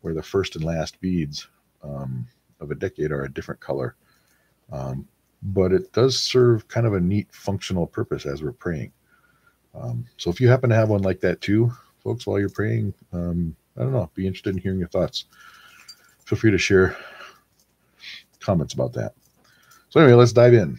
where 0.00 0.14
the 0.14 0.22
first 0.22 0.54
and 0.54 0.64
last 0.64 1.00
beads 1.00 1.48
um, 1.82 2.26
of 2.60 2.70
a 2.70 2.74
decade 2.74 3.10
are 3.10 3.24
a 3.24 3.32
different 3.32 3.60
color. 3.60 3.96
Um, 4.72 5.08
but 5.42 5.72
it 5.72 5.92
does 5.92 6.18
serve 6.18 6.68
kind 6.68 6.86
of 6.86 6.94
a 6.94 7.00
neat 7.00 7.28
functional 7.32 7.86
purpose 7.86 8.26
as 8.26 8.42
we're 8.42 8.52
praying. 8.52 8.92
Um, 9.74 10.06
so 10.16 10.30
if 10.30 10.40
you 10.40 10.48
happen 10.48 10.70
to 10.70 10.76
have 10.76 10.88
one 10.88 11.02
like 11.02 11.20
that 11.20 11.40
too, 11.40 11.72
folks, 12.02 12.26
while 12.26 12.38
you're 12.38 12.48
praying, 12.48 12.94
um, 13.12 13.54
I 13.76 13.82
don't 13.82 13.92
know, 13.92 14.10
be 14.14 14.26
interested 14.26 14.54
in 14.54 14.62
hearing 14.62 14.78
your 14.78 14.88
thoughts. 14.88 15.26
Feel 16.24 16.38
free 16.38 16.50
to 16.50 16.58
share 16.58 16.96
comments 18.40 18.74
about 18.74 18.92
that. 18.94 19.14
So 19.90 20.00
anyway, 20.00 20.16
let's 20.16 20.32
dive 20.32 20.54
in. 20.54 20.78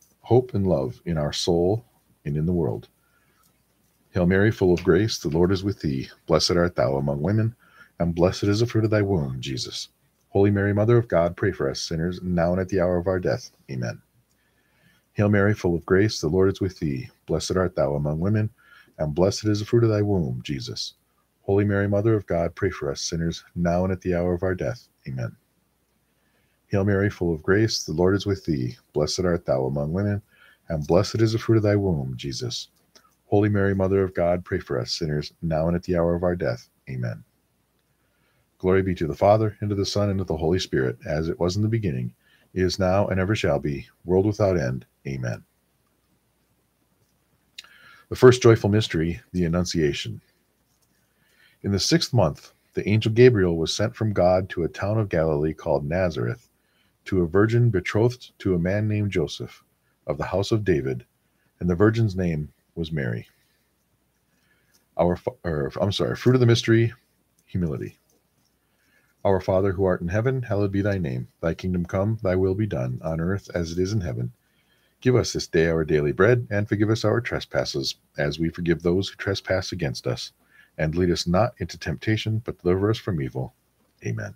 hope, 0.21 0.53
and 0.53 0.67
love 0.67 1.01
in 1.05 1.17
our 1.17 1.33
soul 1.33 1.85
and 2.25 2.37
in 2.37 2.45
the 2.45 2.53
world. 2.53 2.87
Hail 4.11 4.25
Mary, 4.25 4.51
full 4.51 4.73
of 4.73 4.83
grace, 4.83 5.17
the 5.17 5.29
Lord 5.29 5.51
is 5.51 5.63
with 5.63 5.79
thee. 5.79 6.09
Blessed 6.25 6.51
art 6.51 6.75
thou 6.75 6.97
among 6.97 7.21
women, 7.21 7.55
and 7.99 8.15
blessed 8.15 8.43
is 8.43 8.59
the 8.59 8.65
fruit 8.65 8.83
of 8.83 8.91
thy 8.91 9.01
womb, 9.01 9.39
Jesus. 9.39 9.89
Holy 10.29 10.51
Mary, 10.51 10.73
Mother 10.73 10.97
of 10.97 11.07
God, 11.07 11.37
pray 11.37 11.51
for 11.51 11.69
us 11.69 11.81
sinners, 11.81 12.21
now 12.21 12.51
and 12.51 12.61
at 12.61 12.69
the 12.69 12.79
hour 12.79 12.97
of 12.97 13.07
our 13.07 13.19
death. 13.19 13.51
Amen. 13.69 14.01
Hail 15.13 15.29
Mary, 15.29 15.53
full 15.53 15.75
of 15.75 15.85
grace, 15.85 16.19
the 16.21 16.27
Lord 16.27 16.51
is 16.51 16.61
with 16.61 16.79
thee. 16.79 17.09
Blessed 17.25 17.55
art 17.57 17.75
thou 17.75 17.95
among 17.95 18.19
women, 18.19 18.49
and 18.97 19.15
blessed 19.15 19.45
is 19.45 19.59
the 19.59 19.65
fruit 19.65 19.83
of 19.83 19.89
thy 19.89 20.01
womb, 20.01 20.41
Jesus. 20.43 20.93
Holy 21.41 21.65
Mary, 21.65 21.87
Mother 21.87 22.13
of 22.13 22.27
God, 22.27 22.55
pray 22.55 22.69
for 22.69 22.91
us 22.91 23.01
sinners, 23.01 23.43
now 23.55 23.83
and 23.83 23.91
at 23.91 24.01
the 24.01 24.15
hour 24.15 24.33
of 24.33 24.43
our 24.43 24.55
death. 24.55 24.87
Amen. 25.07 25.35
Hail 26.71 26.85
Mary, 26.85 27.09
full 27.09 27.33
of 27.33 27.43
grace, 27.43 27.83
the 27.83 27.91
Lord 27.91 28.15
is 28.15 28.25
with 28.25 28.45
thee. 28.45 28.77
Blessed 28.93 29.25
art 29.25 29.45
thou 29.45 29.65
among 29.65 29.91
women, 29.91 30.21
and 30.69 30.87
blessed 30.87 31.19
is 31.19 31.33
the 31.33 31.37
fruit 31.37 31.57
of 31.57 31.63
thy 31.63 31.75
womb, 31.75 32.13
Jesus. 32.15 32.69
Holy 33.25 33.49
Mary, 33.49 33.75
Mother 33.75 34.01
of 34.03 34.13
God, 34.13 34.45
pray 34.45 34.59
for 34.59 34.79
us 34.79 34.93
sinners, 34.93 35.33
now 35.41 35.67
and 35.67 35.75
at 35.75 35.83
the 35.83 35.97
hour 35.97 36.15
of 36.15 36.23
our 36.23 36.35
death. 36.35 36.69
Amen. 36.89 37.25
Glory 38.57 38.83
be 38.83 38.95
to 38.95 39.05
the 39.05 39.13
Father, 39.13 39.57
and 39.59 39.69
to 39.69 39.75
the 39.75 39.85
Son, 39.85 40.09
and 40.09 40.19
to 40.19 40.23
the 40.23 40.37
Holy 40.37 40.59
Spirit, 40.59 40.97
as 41.05 41.27
it 41.27 41.37
was 41.41 41.57
in 41.57 41.61
the 41.61 41.67
beginning, 41.67 42.13
is 42.53 42.79
now, 42.79 43.05
and 43.07 43.19
ever 43.19 43.35
shall 43.35 43.59
be, 43.59 43.87
world 44.05 44.25
without 44.25 44.57
end. 44.57 44.85
Amen. 45.05 45.43
The 48.07 48.15
first 48.15 48.41
joyful 48.41 48.69
mystery, 48.69 49.19
the 49.33 49.43
Annunciation. 49.43 50.21
In 51.63 51.73
the 51.73 51.79
sixth 51.79 52.13
month, 52.13 52.53
the 52.75 52.87
angel 52.87 53.11
Gabriel 53.11 53.57
was 53.57 53.75
sent 53.75 53.93
from 53.93 54.13
God 54.13 54.47
to 54.51 54.63
a 54.63 54.69
town 54.69 54.97
of 54.97 55.09
Galilee 55.09 55.53
called 55.53 55.83
Nazareth, 55.83 56.47
to 57.05 57.21
a 57.21 57.27
virgin 57.27 57.69
betrothed 57.69 58.31
to 58.39 58.55
a 58.55 58.59
man 58.59 58.87
named 58.87 59.11
Joseph, 59.11 59.63
of 60.07 60.17
the 60.17 60.25
house 60.25 60.51
of 60.51 60.63
David, 60.63 61.05
and 61.59 61.69
the 61.69 61.75
virgin's 61.75 62.15
name 62.15 62.51
was 62.75 62.91
Mary. 62.91 63.27
Our, 64.97 65.17
or, 65.43 65.71
I'm 65.79 65.91
sorry, 65.91 66.15
fruit 66.15 66.35
of 66.35 66.41
the 66.41 66.47
mystery, 66.47 66.93
humility. 67.45 67.97
Our 69.23 69.39
Father 69.39 69.73
who 69.73 69.85
art 69.85 70.01
in 70.01 70.07
heaven, 70.07 70.41
hallowed 70.41 70.71
be 70.71 70.81
thy 70.81 70.97
name. 70.97 71.27
Thy 71.41 71.53
kingdom 71.53 71.85
come, 71.85 72.17
thy 72.23 72.35
will 72.35 72.55
be 72.55 72.65
done, 72.65 72.99
on 73.03 73.21
earth 73.21 73.49
as 73.53 73.71
it 73.71 73.79
is 73.79 73.93
in 73.93 74.01
heaven. 74.01 74.31
Give 74.99 75.15
us 75.15 75.33
this 75.33 75.47
day 75.47 75.67
our 75.67 75.83
daily 75.83 76.11
bread, 76.11 76.47
and 76.49 76.67
forgive 76.67 76.89
us 76.89 77.05
our 77.05 77.21
trespasses, 77.21 77.95
as 78.17 78.39
we 78.39 78.49
forgive 78.49 78.81
those 78.81 79.09
who 79.09 79.15
trespass 79.15 79.71
against 79.71 80.07
us. 80.07 80.31
And 80.77 80.95
lead 80.95 81.11
us 81.11 81.27
not 81.27 81.53
into 81.57 81.77
temptation, 81.77 82.41
but 82.45 82.61
deliver 82.61 82.89
us 82.89 82.97
from 82.97 83.21
evil. 83.21 83.53
Amen. 84.05 84.35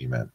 Amen. 0.00 0.30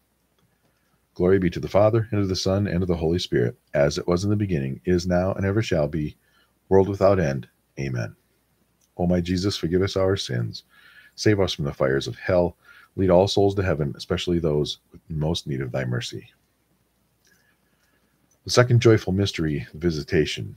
Glory 1.14 1.40
be 1.40 1.50
to 1.50 1.60
the 1.60 1.68
Father, 1.68 2.08
and 2.12 2.22
to 2.22 2.28
the 2.28 2.36
Son, 2.36 2.68
and 2.68 2.80
to 2.80 2.86
the 2.86 2.96
Holy 2.96 3.20
Spirit, 3.20 3.58
as 3.74 3.98
it 3.98 4.08
was 4.08 4.24
in 4.24 4.30
the 4.30 4.36
beginning, 4.36 4.80
is 4.86 5.06
now, 5.06 5.34
and 5.34 5.46
ever 5.46 5.62
shall 5.62 5.88
be, 5.88 6.16
world 6.70 6.88
without 6.88 7.20
end. 7.20 7.48
Amen. 7.80 8.16
O 8.98 9.08
my 9.08 9.20
Jesus, 9.20 9.58
forgive 9.58 9.82
us 9.82 9.98
our 9.98 10.16
sins. 10.16 10.64
Save 11.16 11.40
us 11.40 11.54
from 11.54 11.66
the 11.66 11.74
fires 11.74 12.08
of 12.08 12.18
hell. 12.18 12.56
Lead 12.96 13.10
all 13.10 13.28
souls 13.28 13.56
to 13.56 13.64
heaven, 13.64 13.94
especially 13.98 14.40
those 14.40 14.80
with 14.92 15.02
most 15.10 15.48
need 15.48 15.62
of 15.62 15.72
thy 15.72 15.84
mercy. 15.86 16.30
The 18.46 18.52
second 18.52 18.82
joyful 18.82 19.14
mystery, 19.14 19.68
visitation. 19.74 20.56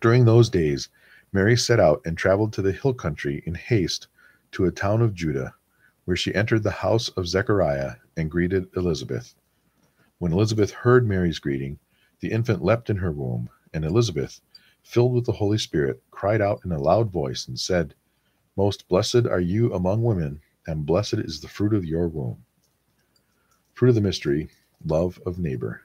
During 0.00 0.24
those 0.24 0.48
days, 0.48 0.88
Mary 1.32 1.56
set 1.56 1.80
out 1.80 2.02
and 2.04 2.18
traveled 2.18 2.52
to 2.52 2.62
the 2.62 2.72
hill 2.72 2.94
country 2.94 3.42
in 3.46 3.54
haste 3.54 4.08
to 4.52 4.66
a 4.66 4.72
town 4.72 5.00
of 5.00 5.14
Judah, 5.14 5.54
where 6.10 6.16
she 6.16 6.34
entered 6.34 6.64
the 6.64 6.72
house 6.72 7.08
of 7.10 7.28
Zechariah 7.28 7.92
and 8.16 8.32
greeted 8.32 8.66
Elizabeth. 8.74 9.36
When 10.18 10.32
Elizabeth 10.32 10.72
heard 10.72 11.06
Mary's 11.06 11.38
greeting, 11.38 11.78
the 12.18 12.32
infant 12.32 12.64
leapt 12.64 12.90
in 12.90 12.96
her 12.96 13.12
womb, 13.12 13.48
and 13.72 13.84
Elizabeth, 13.84 14.40
filled 14.82 15.14
with 15.14 15.24
the 15.24 15.34
Holy 15.34 15.56
Spirit, 15.56 16.02
cried 16.10 16.40
out 16.40 16.62
in 16.64 16.72
a 16.72 16.82
loud 16.82 17.12
voice 17.12 17.46
and 17.46 17.60
said, 17.60 17.94
Most 18.56 18.88
blessed 18.88 19.24
are 19.30 19.38
you 19.38 19.72
among 19.72 20.02
women, 20.02 20.40
and 20.66 20.84
blessed 20.84 21.14
is 21.14 21.42
the 21.42 21.46
fruit 21.46 21.72
of 21.72 21.84
your 21.84 22.08
womb. 22.08 22.44
Fruit 23.74 23.90
of 23.90 23.94
the 23.94 24.00
mystery, 24.00 24.50
love 24.84 25.20
of 25.24 25.38
neighbor. 25.38 25.82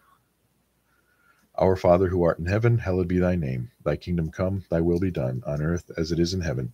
Our 1.53 1.75
Father 1.75 2.07
who 2.07 2.23
art 2.23 2.39
in 2.39 2.47
heaven, 2.47 2.79
hallowed 2.79 3.07
be 3.07 3.19
thy 3.19 3.35
name. 3.35 3.69
Thy 3.83 3.95
kingdom 3.95 4.31
come, 4.31 4.63
thy 4.71 4.81
will 4.81 4.99
be 4.99 5.11
done, 5.11 5.43
on 5.45 5.61
earth 5.61 5.91
as 5.95 6.11
it 6.11 6.17
is 6.17 6.33
in 6.33 6.41
heaven. 6.41 6.73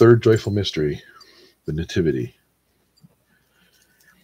Third 0.00 0.22
joyful 0.22 0.50
mystery, 0.50 1.02
the 1.66 1.74
Nativity. 1.74 2.34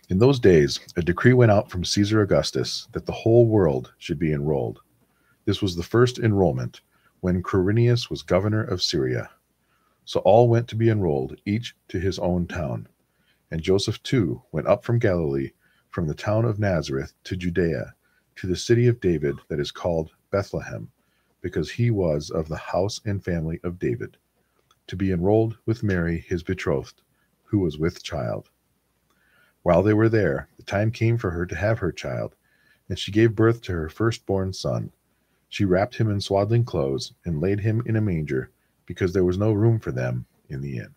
In 0.09 0.19
those 0.19 0.41
days, 0.41 0.81
a 0.97 1.03
decree 1.03 1.35
went 1.35 1.53
out 1.53 1.71
from 1.71 1.85
Caesar 1.85 2.23
Augustus 2.23 2.89
that 2.93 3.05
the 3.05 3.13
whole 3.13 3.45
world 3.45 3.93
should 3.99 4.19
be 4.19 4.33
enrolled. 4.33 4.81
This 5.45 5.61
was 5.61 5.77
the 5.77 5.83
first 5.83 6.19
enrollment 6.19 6.81
when 7.21 7.43
Quirinius 7.43 8.09
was 8.09 8.23
governor 8.23 8.65
of 8.65 8.83
Syria. 8.83 9.29
So 10.07 10.21
all 10.21 10.49
went 10.49 10.67
to 10.69 10.77
be 10.77 10.89
enrolled, 10.89 11.39
each 11.45 11.77
to 11.89 12.01
his 12.01 12.19
own 12.19 12.47
town. 12.47 12.89
And 13.51 13.61
Joseph 13.61 14.03
too 14.03 14.41
went 14.53 14.69
up 14.69 14.83
from 14.83 14.99
Galilee, 14.99 15.51
from 15.91 16.09
the 16.09 16.15
town 16.15 16.47
of 16.47 16.59
Nazareth 16.59 17.13
to 17.25 17.37
Judea, 17.37 17.93
to 18.37 18.47
the 18.47 18.57
city 18.57 18.87
of 18.87 19.03
David 19.03 19.37
that 19.49 19.61
is 19.61 19.73
called 19.73 20.13
Bethlehem, 20.31 20.91
because 21.43 21.71
he 21.71 21.91
was 21.91 22.31
of 22.31 22.49
the 22.49 22.57
house 22.57 22.99
and 23.05 23.23
family 23.23 23.61
of 23.63 23.79
David, 23.79 24.17
to 24.87 24.97
be 24.97 25.13
enrolled 25.13 25.59
with 25.67 25.83
Mary 25.83 26.25
his 26.29 26.43
betrothed, 26.43 27.03
who 27.45 27.59
was 27.59 27.79
with 27.79 28.03
child. 28.03 28.51
While 29.63 29.83
they 29.83 29.95
were 29.95 30.09
there, 30.09 30.49
the 30.57 30.63
time 30.63 30.91
came 30.91 31.19
for 31.19 31.31
her 31.31 31.47
to 31.47 31.57
have 31.57 31.79
her 31.81 31.93
child, 31.93 32.35
and 32.89 32.99
she 32.99 33.13
gave 33.13 33.35
birth 33.35 33.63
to 33.63 33.73
her 33.73 33.89
firstborn 33.89 34.53
son 34.53 34.93
she 35.49 35.65
wrapped 35.65 35.97
him 35.97 36.11
in 36.11 36.21
swaddling 36.21 36.65
clothes 36.65 37.13
and 37.25 37.41
laid 37.41 37.61
him 37.61 37.83
in 37.87 37.97
a 37.97 38.01
manger 38.01 38.51
because 38.85 39.13
there 39.13 39.25
was 39.25 39.39
no 39.39 39.53
room 39.53 39.79
for 39.79 39.93
them 39.93 40.27
in 40.49 40.61
the 40.61 40.79
inn. 40.79 40.95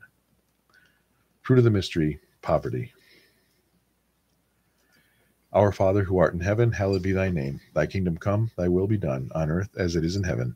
Fruit 1.42 1.60
of 1.60 1.64
the 1.64 1.72
mystery, 1.72 2.20
poverty. 2.42 2.92
Our 5.54 5.72
Father 5.72 6.04
who 6.04 6.18
art 6.18 6.34
in 6.34 6.42
heaven, 6.42 6.72
hallowed 6.72 7.02
be 7.02 7.12
thy 7.12 7.30
name. 7.30 7.62
Thy 7.74 7.88
kingdom 7.88 8.18
come, 8.18 8.52
thy 8.56 8.68
will 8.68 8.88
be 8.88 8.98
done, 8.98 9.32
on 9.34 9.50
earth 9.50 9.76
as 9.78 9.96
it 9.96 10.04
is 10.04 10.16
in 10.16 10.24
heaven. 10.24 10.56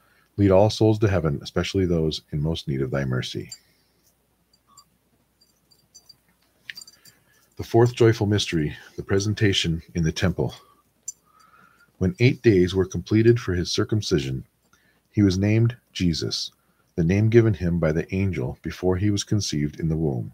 lead 0.37 0.51
all 0.51 0.69
souls 0.69 0.99
to 0.99 1.07
heaven, 1.07 1.39
especially 1.41 1.85
those 1.85 2.21
in 2.31 2.41
most 2.41 2.67
need 2.67 2.81
of 2.81 2.91
thy 2.91 3.05
mercy. 3.05 3.51
The 7.57 7.63
fourth 7.63 7.93
joyful 7.93 8.27
mystery, 8.27 8.75
the 8.95 9.03
presentation 9.03 9.83
in 9.93 10.03
the 10.03 10.11
temple. 10.11 10.55
When 11.97 12.15
eight 12.19 12.41
days 12.41 12.73
were 12.73 12.85
completed 12.85 13.39
for 13.39 13.53
his 13.53 13.71
circumcision, 13.71 14.45
he 15.11 15.21
was 15.21 15.37
named 15.37 15.77
Jesus, 15.93 16.51
the 16.95 17.03
name 17.03 17.29
given 17.29 17.53
him 17.53 17.77
by 17.77 17.91
the 17.91 18.11
angel 18.15 18.57
before 18.63 18.97
he 18.97 19.11
was 19.11 19.23
conceived 19.23 19.79
in 19.79 19.89
the 19.89 19.97
womb. 19.97 20.33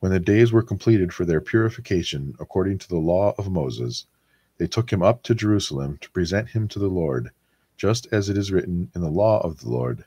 When 0.00 0.12
the 0.12 0.20
days 0.20 0.52
were 0.52 0.62
completed 0.62 1.14
for 1.14 1.24
their 1.24 1.40
purification 1.40 2.34
according 2.38 2.78
to 2.78 2.88
the 2.88 2.98
law 2.98 3.34
of 3.38 3.50
Moses, 3.50 4.06
they 4.58 4.66
took 4.66 4.92
him 4.92 5.02
up 5.02 5.22
to 5.22 5.34
Jerusalem 5.34 5.98
to 6.02 6.10
present 6.10 6.50
him 6.50 6.68
to 6.68 6.78
the 6.78 6.88
Lord, 6.88 7.30
just 7.76 8.08
as 8.12 8.28
it 8.28 8.38
is 8.38 8.52
written 8.52 8.90
in 8.94 9.00
the 9.00 9.10
law 9.10 9.40
of 9.40 9.60
the 9.60 9.70
Lord 9.70 10.04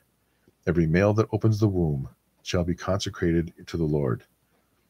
Every 0.68 0.86
male 0.86 1.14
that 1.16 1.30
opens 1.32 1.60
the 1.60 1.68
womb 1.68 2.10
shall 2.44 2.64
be 2.64 2.76
consecrated 2.76 3.54
to 3.68 3.78
the 3.78 3.86
Lord 3.86 4.24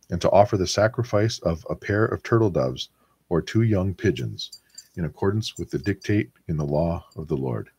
and 0.09 0.19
to 0.19 0.29
offer 0.31 0.57
the 0.57 0.67
sacrifice 0.67 1.39
of 1.39 1.65
a 1.69 1.75
pair 1.75 2.05
of 2.05 2.21
turtle 2.21 2.49
doves 2.49 2.89
or 3.29 3.41
two 3.41 3.61
young 3.61 3.93
pigeons, 3.93 4.51
in 4.95 5.05
accordance 5.05 5.57
with 5.57 5.71
the 5.71 5.77
dictate 5.79 6.31
in 6.47 6.57
the 6.57 6.65
law 6.65 7.05
of 7.15 7.27
the 7.29 7.37
Lord. 7.37 7.69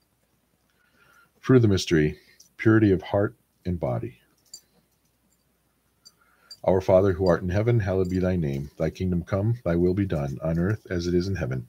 Fruit 1.41 1.57
of 1.57 1.63
the 1.63 1.69
mystery, 1.69 2.19
purity 2.57 2.93
of 2.93 3.03
heart 3.03 3.37
and 3.67 3.79
body. 3.79 4.19
Our 6.65 6.81
Father 6.81 7.13
who 7.13 7.27
art 7.27 7.43
in 7.43 7.51
heaven, 7.51 7.81
hallowed 7.81 8.09
be 8.11 8.19
thy 8.19 8.37
name. 8.37 8.71
Thy 8.79 8.91
kingdom 8.91 9.25
come, 9.25 9.57
thy 9.65 9.77
will 9.77 9.95
be 9.95 10.07
done, 10.07 10.39
on 10.43 10.59
earth 10.59 10.87
as 10.89 11.07
it 11.07 11.15
is 11.15 11.29
in 11.29 11.37
heaven. 11.37 11.69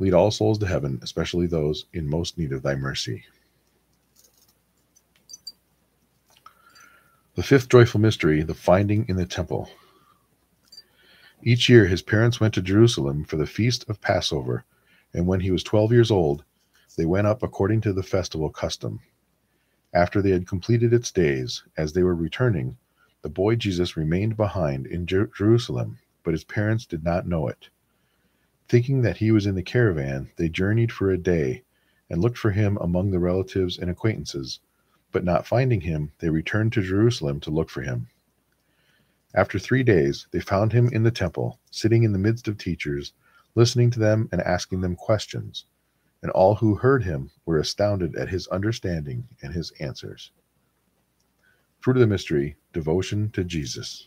lead 0.00 0.14
all 0.14 0.30
souls 0.30 0.58
to 0.58 0.66
heaven, 0.66 0.98
especially 1.02 1.46
those 1.46 1.84
in 1.92 2.08
most 2.08 2.36
need 2.36 2.52
of 2.52 2.62
thy 2.62 2.74
mercy. 2.74 3.22
The 7.36 7.42
fifth 7.44 7.68
joyful 7.68 8.00
mystery, 8.00 8.42
the 8.42 8.54
finding 8.54 9.06
in 9.08 9.16
the 9.16 9.26
temple. 9.26 9.70
Each 11.42 11.68
year 11.68 11.86
his 11.86 12.02
parents 12.02 12.40
went 12.40 12.54
to 12.54 12.62
Jerusalem 12.62 13.24
for 13.24 13.36
the 13.36 13.46
feast 13.46 13.88
of 13.88 14.00
Passover, 14.00 14.64
and 15.14 15.26
when 15.26 15.40
he 15.40 15.50
was 15.50 15.62
twelve 15.62 15.92
years 15.92 16.10
old, 16.10 16.44
they 16.96 17.06
went 17.06 17.26
up 17.26 17.42
according 17.42 17.82
to 17.82 17.92
the 17.92 18.02
festival 18.02 18.50
custom. 18.50 19.00
After 19.92 20.20
they 20.22 20.30
had 20.30 20.46
completed 20.46 20.92
its 20.92 21.10
days, 21.10 21.62
as 21.76 21.92
they 21.92 22.02
were 22.02 22.14
returning, 22.14 22.76
the 23.22 23.28
boy 23.28 23.56
Jesus 23.56 23.96
remained 23.96 24.36
behind 24.36 24.86
in 24.86 25.06
Jer- 25.06 25.30
Jerusalem, 25.36 25.98
but 26.22 26.34
his 26.34 26.44
parents 26.44 26.86
did 26.86 27.04
not 27.04 27.26
know 27.26 27.48
it. 27.48 27.68
Thinking 28.70 29.02
that 29.02 29.16
he 29.16 29.32
was 29.32 29.46
in 29.46 29.56
the 29.56 29.64
caravan, 29.64 30.30
they 30.36 30.48
journeyed 30.48 30.92
for 30.92 31.10
a 31.10 31.18
day 31.18 31.64
and 32.08 32.20
looked 32.20 32.38
for 32.38 32.52
him 32.52 32.78
among 32.80 33.10
the 33.10 33.18
relatives 33.18 33.76
and 33.76 33.90
acquaintances, 33.90 34.60
but 35.10 35.24
not 35.24 35.44
finding 35.44 35.80
him, 35.80 36.12
they 36.20 36.30
returned 36.30 36.72
to 36.74 36.80
Jerusalem 36.80 37.40
to 37.40 37.50
look 37.50 37.68
for 37.68 37.82
him. 37.82 38.06
After 39.34 39.58
three 39.58 39.82
days, 39.82 40.28
they 40.30 40.38
found 40.38 40.72
him 40.72 40.88
in 40.92 41.02
the 41.02 41.10
temple, 41.10 41.58
sitting 41.72 42.04
in 42.04 42.12
the 42.12 42.18
midst 42.20 42.46
of 42.46 42.58
teachers, 42.58 43.12
listening 43.56 43.90
to 43.90 43.98
them 43.98 44.28
and 44.30 44.40
asking 44.40 44.82
them 44.82 44.94
questions. 44.94 45.64
And 46.22 46.30
all 46.30 46.54
who 46.54 46.76
heard 46.76 47.02
him 47.02 47.32
were 47.44 47.58
astounded 47.58 48.14
at 48.14 48.28
his 48.28 48.46
understanding 48.46 49.26
and 49.42 49.52
his 49.52 49.72
answers. 49.80 50.30
Fruit 51.80 51.96
of 51.96 52.00
the 52.02 52.06
mystery 52.06 52.54
devotion 52.72 53.30
to 53.32 53.42
Jesus. 53.42 54.06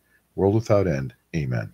world 0.35 0.55
without 0.55 0.87
end. 0.87 1.13
Amen. 1.35 1.73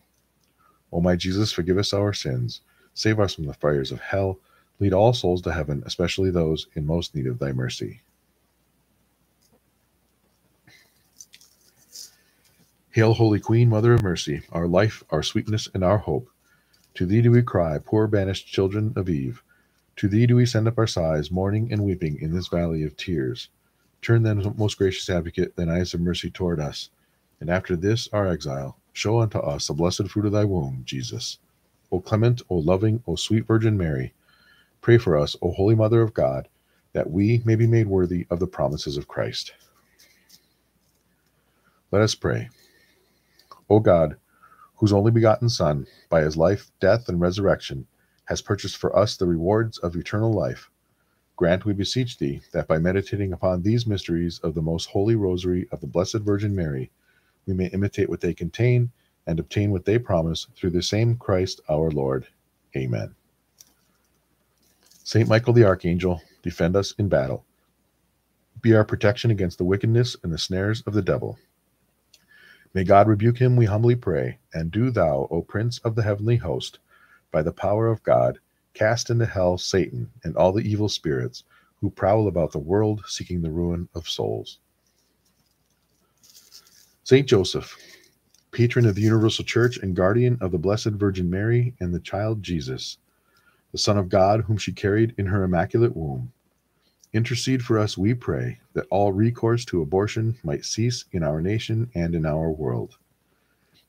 O 0.91 1.01
my 1.01 1.15
Jesus, 1.15 1.51
forgive 1.51 1.77
us 1.77 1.93
our 1.93 2.13
sins, 2.13 2.61
save 2.93 3.19
us 3.19 3.35
from 3.35 3.45
the 3.45 3.53
fires 3.53 3.91
of 3.91 3.99
hell, 3.99 4.39
lead 4.79 4.93
all 4.93 5.13
souls 5.13 5.41
to 5.43 5.53
heaven, 5.53 5.83
especially 5.85 6.31
those 6.31 6.67
in 6.75 6.85
most 6.85 7.15
need 7.15 7.27
of 7.27 7.39
thy 7.39 7.51
mercy. 7.51 8.01
Hail, 12.91 13.13
Holy 13.13 13.39
Queen, 13.39 13.69
Mother 13.69 13.93
of 13.93 14.01
Mercy, 14.01 14.41
our 14.51 14.67
life, 14.67 15.03
our 15.11 15.21
sweetness, 15.21 15.69
and 15.73 15.83
our 15.83 15.99
hope. 15.99 16.29
To 16.95 17.05
thee 17.05 17.21
do 17.21 17.29
we 17.29 17.43
cry, 17.43 17.77
poor 17.77 18.07
banished 18.07 18.47
children 18.47 18.93
of 18.95 19.07
Eve. 19.07 19.43
To 19.97 20.07
thee 20.07 20.25
do 20.25 20.35
we 20.35 20.47
send 20.47 20.67
up 20.67 20.79
our 20.79 20.87
sighs, 20.87 21.29
mourning 21.29 21.71
and 21.71 21.83
weeping 21.83 22.17
in 22.19 22.33
this 22.33 22.47
valley 22.47 22.83
of 22.83 22.97
tears. 22.97 23.49
Turn 24.01 24.23
then, 24.23 24.55
most 24.57 24.77
gracious 24.79 25.09
advocate, 25.09 25.55
thine 25.55 25.69
eyes 25.69 25.93
of 25.93 26.01
mercy 26.01 26.31
toward 26.31 26.59
us 26.59 26.89
and 27.39 27.49
after 27.49 27.75
this 27.75 28.09
our 28.11 28.27
exile, 28.27 28.77
show 28.93 29.19
unto 29.19 29.37
us 29.37 29.67
the 29.67 29.73
blessed 29.73 30.07
fruit 30.07 30.25
of 30.25 30.31
thy 30.31 30.43
womb, 30.43 30.81
Jesus. 30.85 31.37
O 31.91 31.99
clement, 31.99 32.41
O 32.49 32.55
loving, 32.55 33.03
O 33.07 33.15
sweet 33.15 33.45
Virgin 33.45 33.77
Mary, 33.77 34.13
pray 34.81 34.97
for 34.97 35.17
us, 35.17 35.35
O 35.41 35.51
Holy 35.51 35.75
Mother 35.75 36.01
of 36.01 36.13
God, 36.13 36.47
that 36.93 37.11
we 37.11 37.41
may 37.45 37.55
be 37.55 37.67
made 37.67 37.87
worthy 37.87 38.25
of 38.29 38.39
the 38.39 38.47
promises 38.47 38.97
of 38.97 39.07
Christ. 39.07 39.53
Let 41.91 42.01
us 42.01 42.15
pray. 42.15 42.49
O 43.69 43.79
God, 43.79 44.17
whose 44.77 44.91
only 44.91 45.11
begotten 45.11 45.49
Son, 45.49 45.87
by 46.09 46.21
his 46.21 46.37
life, 46.37 46.71
death, 46.79 47.07
and 47.07 47.21
resurrection, 47.21 47.87
has 48.25 48.41
purchased 48.41 48.77
for 48.77 48.95
us 48.97 49.15
the 49.15 49.27
rewards 49.27 49.77
of 49.77 49.95
eternal 49.95 50.33
life, 50.33 50.69
grant, 51.35 51.65
we 51.65 51.73
beseech 51.73 52.17
thee, 52.17 52.41
that 52.51 52.67
by 52.67 52.77
meditating 52.77 53.31
upon 53.31 53.61
these 53.61 53.87
mysteries 53.87 54.39
of 54.39 54.55
the 54.55 54.61
most 54.61 54.89
holy 54.89 55.15
rosary 55.15 55.67
of 55.71 55.79
the 55.79 55.87
Blessed 55.87 56.19
Virgin 56.19 56.55
Mary, 56.55 56.91
we 57.47 57.53
may 57.53 57.67
imitate 57.67 58.09
what 58.09 58.21
they 58.21 58.33
contain 58.33 58.91
and 59.25 59.39
obtain 59.39 59.71
what 59.71 59.85
they 59.85 59.97
promise 59.97 60.47
through 60.55 60.69
the 60.71 60.83
same 60.83 61.15
Christ 61.15 61.61
our 61.69 61.89
Lord. 61.89 62.27
Amen. 62.75 63.15
Saint 65.03 65.29
Michael 65.29 65.53
the 65.53 65.63
Archangel, 65.63 66.21
defend 66.43 66.75
us 66.75 66.93
in 66.97 67.07
battle. 67.07 67.45
Be 68.61 68.75
our 68.75 68.83
protection 68.83 69.31
against 69.31 69.57
the 69.57 69.63
wickedness 69.63 70.17
and 70.23 70.33
the 70.33 70.37
snares 70.37 70.81
of 70.81 70.93
the 70.93 71.01
devil. 71.01 71.37
May 72.73 72.83
God 72.83 73.07
rebuke 73.07 73.37
him, 73.37 73.55
we 73.55 73.65
humbly 73.65 73.95
pray, 73.95 74.39
and 74.53 74.69
do 74.69 74.91
thou, 74.91 75.27
O 75.31 75.41
Prince 75.41 75.79
of 75.79 75.95
the 75.95 76.03
heavenly 76.03 76.35
host, 76.35 76.79
by 77.31 77.41
the 77.41 77.53
power 77.53 77.87
of 77.87 78.03
God, 78.03 78.39
cast 78.73 79.09
into 79.09 79.25
hell 79.25 79.57
Satan 79.57 80.11
and 80.23 80.35
all 80.35 80.51
the 80.51 80.67
evil 80.69 80.89
spirits 80.89 81.43
who 81.79 81.89
prowl 81.89 82.27
about 82.27 82.51
the 82.51 82.59
world 82.59 83.03
seeking 83.07 83.41
the 83.41 83.51
ruin 83.51 83.87
of 83.95 84.09
souls. 84.09 84.59
Saint 87.09 87.25
Joseph, 87.25 87.77
patron 88.51 88.85
of 88.85 88.93
the 88.93 89.01
Universal 89.01 89.45
Church 89.45 89.77
and 89.77 89.95
guardian 89.95 90.37
of 90.41 90.51
the 90.51 90.57
Blessed 90.57 90.89
Virgin 90.89 91.29
Mary 91.29 91.73
and 91.79 91.95
the 91.95 92.01
child 92.01 92.43
Jesus, 92.43 92.97
the 93.71 93.77
Son 93.77 93.97
of 93.97 94.09
God, 94.09 94.41
whom 94.41 94.57
she 94.57 94.73
carried 94.73 95.15
in 95.17 95.27
her 95.27 95.45
immaculate 95.45 95.95
womb, 95.95 96.33
intercede 97.13 97.63
for 97.63 97.79
us, 97.79 97.97
we 97.97 98.13
pray, 98.13 98.59
that 98.73 98.87
all 98.91 99.13
recourse 99.13 99.63
to 99.63 99.81
abortion 99.81 100.37
might 100.43 100.65
cease 100.65 101.05
in 101.13 101.23
our 101.23 101.41
nation 101.41 101.89
and 101.95 102.13
in 102.13 102.25
our 102.25 102.51
world. 102.51 102.97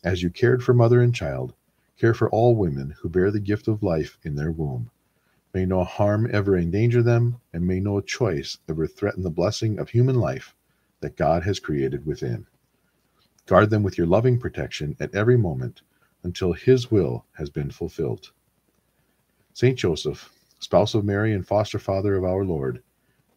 As 0.05 0.23
you 0.23 0.31
cared 0.31 0.63
for 0.63 0.73
mother 0.73 1.03
and 1.03 1.13
child, 1.13 1.55
care 1.99 2.15
for 2.15 2.31
all 2.31 2.55
women 2.55 2.95
who 3.01 3.09
bear 3.09 3.33
the 3.33 3.41
gift 3.41 3.67
of 3.67 3.83
life 3.83 4.17
in 4.23 4.37
their 4.37 4.53
womb. 4.53 4.93
May 5.53 5.67
no 5.67 5.83
harm 5.83 6.31
ever 6.33 6.57
endanger 6.57 7.03
them, 7.03 7.41
and 7.53 7.67
may 7.67 7.81
no 7.81 8.01
choice 8.01 8.59
ever 8.69 8.87
threaten 8.87 9.25
the 9.25 9.29
blessing 9.29 9.81
of 9.81 9.89
human 9.89 10.15
life 10.15 10.55
that 11.01 11.17
God 11.17 11.43
has 11.43 11.59
created 11.59 12.07
within. 12.07 12.47
Guard 13.49 13.71
them 13.71 13.83
with 13.83 13.97
your 13.97 14.07
loving 14.07 14.39
protection 14.39 14.95
at 15.01 15.15
every 15.15 15.39
moment 15.39 15.81
until 16.23 16.53
His 16.53 16.91
will 16.91 17.25
has 17.39 17.49
been 17.49 17.71
fulfilled. 17.71 18.31
Saint 19.55 19.79
Joseph, 19.79 20.31
spouse 20.61 20.95
of 20.95 21.03
Mary 21.03 21.33
and 21.33 21.47
foster 21.47 21.79
father 21.79 22.15
of 22.17 22.25
our 22.25 22.45
Lord, 22.45 22.83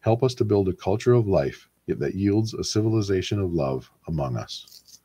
help 0.00 0.22
us 0.22 0.34
to 0.34 0.44
build 0.44 0.68
a 0.68 0.74
culture 0.74 1.14
of 1.14 1.26
life 1.26 1.66
that 1.88 2.14
yields 2.14 2.52
a 2.52 2.62
civilization 2.62 3.40
of 3.40 3.54
love 3.54 3.90
among 4.06 4.36
us. 4.36 5.00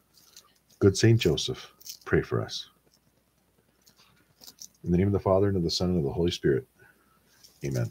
Good 0.80 0.98
Saint 0.98 1.22
Joseph, 1.22 1.72
pray 2.04 2.22
for 2.22 2.42
us. 2.42 2.70
In 4.84 4.92
the 4.92 4.98
name 4.98 5.08
of 5.08 5.14
the 5.14 5.20
Father, 5.20 5.48
and 5.48 5.56
of 5.56 5.64
the 5.64 5.72
Son, 5.72 5.90
and 5.90 6.00
of 6.00 6.04
the 6.04 6.12
Holy 6.12 6.32
Spirit. 6.32 6.68
Amen. 7.64 7.90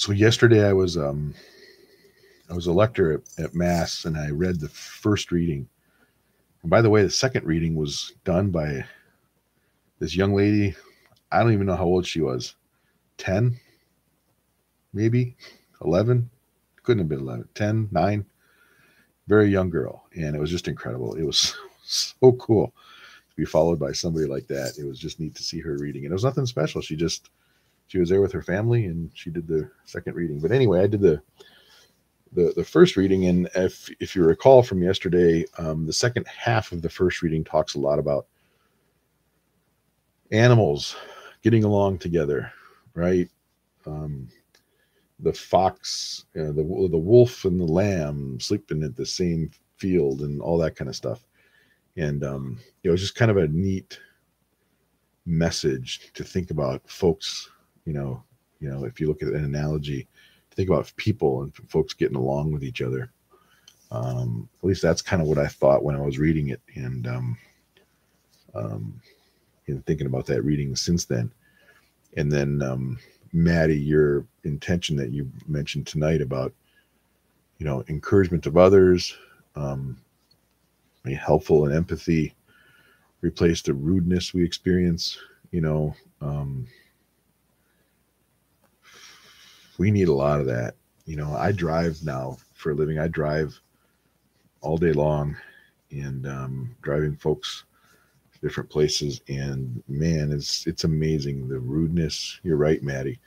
So 0.00 0.12
yesterday 0.12 0.66
I 0.66 0.72
was 0.72 0.96
um, 0.96 1.34
I 2.48 2.54
was 2.54 2.66
a 2.66 2.72
lector 2.72 3.12
at, 3.12 3.44
at 3.44 3.54
Mass 3.54 4.06
and 4.06 4.16
I 4.16 4.30
read 4.30 4.58
the 4.58 4.70
first 4.70 5.30
reading. 5.30 5.68
And 6.62 6.70
by 6.70 6.80
the 6.80 6.88
way, 6.88 7.02
the 7.02 7.10
second 7.10 7.44
reading 7.44 7.74
was 7.74 8.14
done 8.24 8.50
by 8.50 8.86
this 9.98 10.16
young 10.16 10.32
lady. 10.32 10.74
I 11.30 11.40
don't 11.40 11.52
even 11.52 11.66
know 11.66 11.76
how 11.76 11.84
old 11.84 12.06
she 12.06 12.22
was 12.22 12.54
10, 13.18 13.60
maybe 14.94 15.36
11. 15.84 16.30
Couldn't 16.82 17.00
have 17.00 17.08
been 17.10 17.20
11, 17.20 17.48
10, 17.54 17.88
9. 17.92 18.24
Very 19.28 19.50
young 19.50 19.68
girl. 19.68 20.06
And 20.16 20.34
it 20.34 20.40
was 20.40 20.50
just 20.50 20.66
incredible. 20.66 21.14
It 21.14 21.24
was 21.24 21.54
so 21.84 22.32
cool 22.32 22.72
to 23.28 23.36
be 23.36 23.44
followed 23.44 23.78
by 23.78 23.92
somebody 23.92 24.24
like 24.24 24.46
that. 24.46 24.78
It 24.78 24.86
was 24.86 24.98
just 24.98 25.20
neat 25.20 25.34
to 25.34 25.42
see 25.42 25.60
her 25.60 25.76
reading. 25.76 26.06
And 26.06 26.12
it 26.12 26.14
was 26.14 26.24
nothing 26.24 26.46
special. 26.46 26.80
She 26.80 26.96
just, 26.96 27.28
she 27.90 27.98
was 27.98 28.08
there 28.08 28.20
with 28.20 28.30
her 28.30 28.42
family 28.42 28.86
and 28.86 29.10
she 29.14 29.30
did 29.30 29.48
the 29.48 29.68
second 29.84 30.14
reading. 30.14 30.38
But 30.38 30.52
anyway, 30.52 30.80
I 30.80 30.86
did 30.86 31.00
the 31.00 31.20
the 32.32 32.52
the 32.54 32.62
first 32.62 32.96
reading, 32.96 33.26
and 33.26 33.48
if 33.56 33.90
if 33.98 34.14
you 34.14 34.22
recall 34.22 34.62
from 34.62 34.80
yesterday, 34.80 35.44
um, 35.58 35.86
the 35.86 35.92
second 35.92 36.24
half 36.28 36.70
of 36.70 36.82
the 36.82 36.88
first 36.88 37.20
reading 37.20 37.42
talks 37.42 37.74
a 37.74 37.80
lot 37.80 37.98
about 37.98 38.28
animals 40.30 40.94
getting 41.42 41.64
along 41.64 41.98
together, 41.98 42.52
right? 42.94 43.28
Um, 43.86 44.28
the 45.18 45.32
fox, 45.32 46.26
uh, 46.38 46.52
the 46.52 46.88
the 46.92 46.96
wolf, 46.96 47.44
and 47.44 47.58
the 47.58 47.64
lamb 47.64 48.38
sleeping 48.38 48.84
at 48.84 48.94
the 48.94 49.04
same 49.04 49.50
field, 49.78 50.20
and 50.20 50.40
all 50.40 50.58
that 50.58 50.76
kind 50.76 50.88
of 50.88 50.94
stuff. 50.94 51.26
And 51.96 52.22
um, 52.22 52.60
it 52.84 52.90
was 52.90 53.00
just 53.00 53.16
kind 53.16 53.32
of 53.32 53.36
a 53.36 53.48
neat 53.48 53.98
message 55.26 56.12
to 56.14 56.22
think 56.22 56.52
about, 56.52 56.88
folks. 56.88 57.50
You 57.84 57.92
know, 57.92 58.22
you 58.60 58.70
know, 58.70 58.84
if 58.84 59.00
you 59.00 59.08
look 59.08 59.22
at 59.22 59.28
an 59.28 59.44
analogy, 59.44 60.06
think 60.52 60.68
about 60.68 60.92
people 60.96 61.42
and 61.42 61.54
folks 61.68 61.94
getting 61.94 62.16
along 62.16 62.52
with 62.52 62.62
each 62.62 62.82
other. 62.82 63.10
Um, 63.90 64.48
at 64.58 64.64
least 64.64 64.82
that's 64.82 65.02
kind 65.02 65.20
of 65.20 65.28
what 65.28 65.38
I 65.38 65.48
thought 65.48 65.82
when 65.82 65.96
I 65.96 66.00
was 66.00 66.18
reading 66.18 66.48
it, 66.48 66.60
and 66.74 67.06
um, 67.06 67.38
um, 68.54 69.00
and 69.66 69.84
thinking 69.86 70.06
about 70.06 70.26
that 70.26 70.42
reading 70.42 70.76
since 70.76 71.04
then. 71.04 71.32
And 72.16 72.30
then, 72.30 72.62
um, 72.62 72.98
Maddie, 73.32 73.78
your 73.78 74.26
intention 74.44 74.96
that 74.96 75.10
you 75.10 75.30
mentioned 75.46 75.86
tonight 75.86 76.20
about, 76.20 76.52
you 77.58 77.66
know, 77.66 77.84
encouragement 77.88 78.46
of 78.46 78.56
others, 78.56 79.16
um, 79.54 79.96
helpful 81.18 81.66
and 81.66 81.74
empathy, 81.74 82.34
replace 83.22 83.62
the 83.62 83.74
rudeness 83.74 84.34
we 84.34 84.44
experience. 84.44 85.18
You 85.50 85.60
know, 85.60 85.94
um, 86.20 86.66
we 89.80 89.90
need 89.90 90.08
a 90.08 90.12
lot 90.12 90.40
of 90.40 90.46
that. 90.46 90.74
You 91.06 91.16
know, 91.16 91.34
I 91.34 91.52
drive 91.52 92.04
now 92.04 92.36
for 92.52 92.72
a 92.72 92.74
living. 92.74 92.98
I 92.98 93.08
drive 93.08 93.58
all 94.60 94.76
day 94.76 94.92
long 94.92 95.34
and 95.90 96.26
um, 96.26 96.76
driving 96.82 97.16
folks 97.16 97.64
different 98.42 98.68
places. 98.68 99.22
And 99.28 99.82
man 99.88 100.32
it's 100.32 100.66
it's 100.66 100.84
amazing 100.84 101.48
the 101.48 101.58
rudeness. 101.58 102.40
You're 102.42 102.58
right 102.58 102.82
maddie 102.82 103.20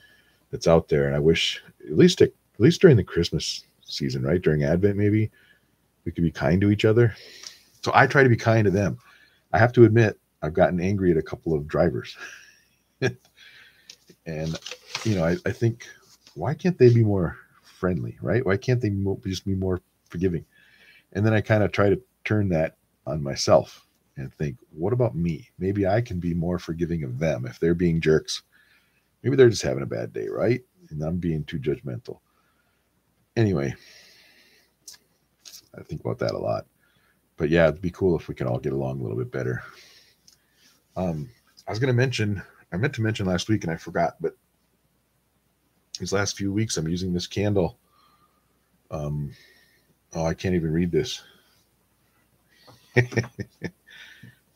that's 0.52 0.68
out 0.68 0.88
there. 0.88 1.08
And 1.08 1.16
i 1.16 1.20
wish 1.20 1.62
at 1.86 1.98
least 1.98 2.22
at 2.22 2.32
least 2.60 2.82
during 2.82 2.98
the 2.98 3.04
christmas 3.04 3.66
season 3.84 4.24
right 4.24 4.42
during 4.42 4.64
advent 4.64 4.98
maybe 4.98 5.30
we 6.06 6.12
could 6.12 6.24
be 6.24 6.32
kind 6.32 6.62
to 6.62 6.72
each 6.72 6.86
other. 6.86 7.16
So 7.82 7.92
i 7.96 8.06
try 8.06 8.22
to 8.22 8.30
be 8.30 8.38
kind 8.38 8.66
to 8.66 8.72
them. 8.72 9.00
I 9.52 9.58
have 9.58 9.74
to 9.74 9.86
admit 9.86 10.20
i've 10.44 10.54
gotten 10.54 10.80
angry 10.80 11.10
at 11.10 11.18
a 11.18 11.24
couple 11.24 11.54
of 11.56 11.68
drivers. 11.68 12.16
And 14.26 14.58
you 15.04 15.16
know 15.16 15.26
I, 15.26 15.36
I 15.46 15.52
think 15.52 15.86
why 16.36 16.54
can't 16.54 16.78
they 16.78 16.94
be 16.94 17.04
more 17.04 17.38
friendly, 17.62 18.18
right? 18.22 18.46
Why 18.46 18.58
can't 18.58 18.82
they 18.82 18.90
just 19.26 19.46
be 19.46 19.56
more 19.56 19.82
forgiving? 20.10 20.46
And 21.14 21.26
then 21.26 21.34
I 21.34 21.42
kind 21.42 21.64
of 21.64 21.72
try 21.72 21.90
to 21.90 22.02
turn 22.24 22.50
that 22.50 22.78
on 23.06 23.22
myself 23.22 23.86
and 24.18 24.34
think, 24.34 24.58
what 24.72 24.94
about 24.94 25.16
me? 25.16 25.50
Maybe 25.60 25.88
I 25.88 26.02
can 26.02 26.20
be 26.20 26.34
more 26.34 26.60
forgiving 26.60 27.04
of 27.04 27.20
them 27.20 27.46
if 27.46 27.60
they're 27.60 27.74
being 27.74 28.02
jerks. 28.02 28.44
Maybe 29.24 29.36
they're 29.36 29.50
just 29.50 29.64
having 29.64 29.84
a 29.84 29.88
bad 29.88 30.14
day, 30.14 30.28
right? 30.28 30.62
And 30.90 31.02
I'm 31.02 31.18
being 31.18 31.44
too 31.46 31.60
judgmental. 31.60 32.20
Anyway, 33.36 33.74
I 35.78 35.82
think 35.84 36.02
about 36.02 36.20
that 36.20 36.36
a 36.36 36.38
lot. 36.38 36.66
But 37.38 37.50
yeah, 37.50 37.68
it'd 37.68 37.82
be 37.82 37.90
cool 37.90 38.18
if 38.18 38.28
we 38.28 38.36
can 38.36 38.48
all 38.48 38.60
get 38.60 38.74
along 38.74 39.00
a 39.00 39.04
little 39.04 39.18
bit 39.18 39.32
better. 39.32 39.64
Um, 40.96 41.30
I 41.68 41.72
was 41.72 41.80
going 41.80 41.88
to 41.88 41.94
mention, 41.94 42.42
I 42.72 42.78
meant 42.78 42.94
to 42.96 43.02
mention 43.02 43.26
last 43.26 43.50
week 43.50 43.64
and 43.64 43.74
I 43.74 43.78
forgot, 43.78 44.16
but 44.22 44.36
these 46.00 46.14
last 46.14 46.38
few 46.38 46.52
weeks 46.52 46.78
i'm 46.78 46.88
using 46.88 47.14
this 47.14 47.28
candle. 47.28 47.78
Um 48.92 49.32
oh 50.14 50.26
i 50.26 50.34
can't 50.34 50.56
even 50.56 50.72
read 50.72 50.92
this. 50.92 51.22
Am 52.96 53.08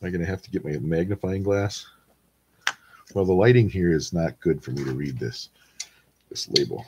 i 0.02 0.10
going 0.10 0.20
to 0.20 0.26
have 0.26 0.42
to 0.42 0.50
get 0.50 0.64
my 0.64 0.72
magnifying 0.78 1.42
glass. 1.42 1.86
Well 3.14 3.24
the 3.24 3.32
lighting 3.32 3.68
here 3.68 3.92
is 3.92 4.12
not 4.12 4.40
good 4.40 4.62
for 4.62 4.72
me 4.72 4.84
to 4.84 4.92
read 4.92 5.18
this 5.18 5.50
this 6.28 6.48
label. 6.50 6.84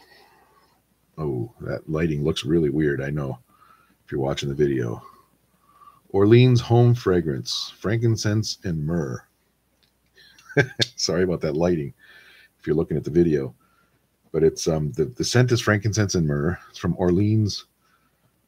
Oh 1.17 1.53
that 1.61 1.89
lighting 1.89 2.25
looks 2.25 2.45
really 2.45 2.71
weird 2.71 3.01
i 3.01 3.11
know 3.11 3.39
if 4.05 4.13
you're 4.13 4.21
watching 4.21 4.49
the 4.49 4.55
video. 4.55 5.03
Orleans 6.11 6.61
home 6.61 6.95
fragrance 6.95 7.73
frankincense 7.79 8.59
and 8.65 8.85
myrrh. 8.85 9.23
Sorry 10.97 11.23
about 11.23 11.41
that 11.43 11.57
lighting 11.57 11.95
if 12.59 12.67
you're 12.67 12.77
looking 12.77 12.97
at 12.97 13.05
the 13.05 13.11
video 13.11 13.55
but 14.33 14.43
it's 14.43 14.69
um 14.69 14.93
the, 14.93 15.07
the 15.07 15.25
scent 15.25 15.53
is 15.53 15.61
frankincense 15.61 16.15
and 16.15 16.27
myrrh. 16.27 16.59
It's 16.69 16.79
from 16.79 16.95
Orleans 16.99 17.67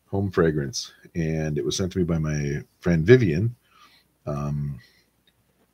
Home 0.07 0.31
Fragrance, 0.31 0.93
and 1.15 1.59
it 1.59 1.65
was 1.65 1.77
sent 1.77 1.93
to 1.93 1.99
me 1.99 2.05
by 2.05 2.19
my 2.19 2.63
friend 2.81 3.05
Vivian. 3.05 3.55
Um, 4.27 4.79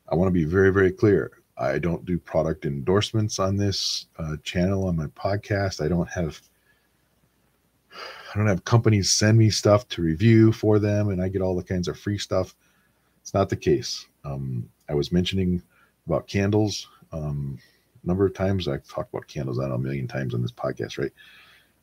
I 0.09 0.15
want 0.15 0.27
to 0.27 0.33
be 0.33 0.45
very 0.45 0.71
very 0.71 0.91
clear. 0.91 1.31
I 1.57 1.77
don't 1.77 2.05
do 2.05 2.17
product 2.17 2.65
endorsements 2.65 3.37
on 3.37 3.57
this 3.57 4.05
uh, 4.17 4.37
channel 4.43 4.87
on 4.87 4.95
my 4.95 5.07
podcast. 5.07 5.83
I 5.83 5.89
don't 5.89 6.09
have 6.09 6.41
I 8.33 8.37
don't 8.37 8.47
have 8.47 8.63
companies 8.63 9.11
send 9.11 9.37
me 9.37 9.49
stuff 9.49 9.87
to 9.89 10.01
review 10.01 10.51
for 10.51 10.79
them, 10.79 11.09
and 11.09 11.21
I 11.21 11.29
get 11.29 11.41
all 11.41 11.55
the 11.55 11.63
kinds 11.63 11.87
of 11.87 11.99
free 11.99 12.17
stuff. 12.17 12.55
It's 13.21 13.33
not 13.33 13.49
the 13.49 13.55
case. 13.55 14.07
Um, 14.23 14.69
I 14.87 14.93
was 14.93 15.11
mentioning 15.11 15.61
about 16.05 16.27
candles. 16.27 16.87
Um, 17.11 17.57
number 18.03 18.25
of 18.25 18.33
times. 18.33 18.67
I've 18.67 18.87
talked 18.87 19.13
about 19.13 19.27
candles 19.27 19.59
out 19.59 19.71
a 19.71 19.77
million 19.77 20.07
times 20.07 20.33
on 20.33 20.41
this 20.41 20.51
podcast, 20.51 20.97
right? 20.97 21.11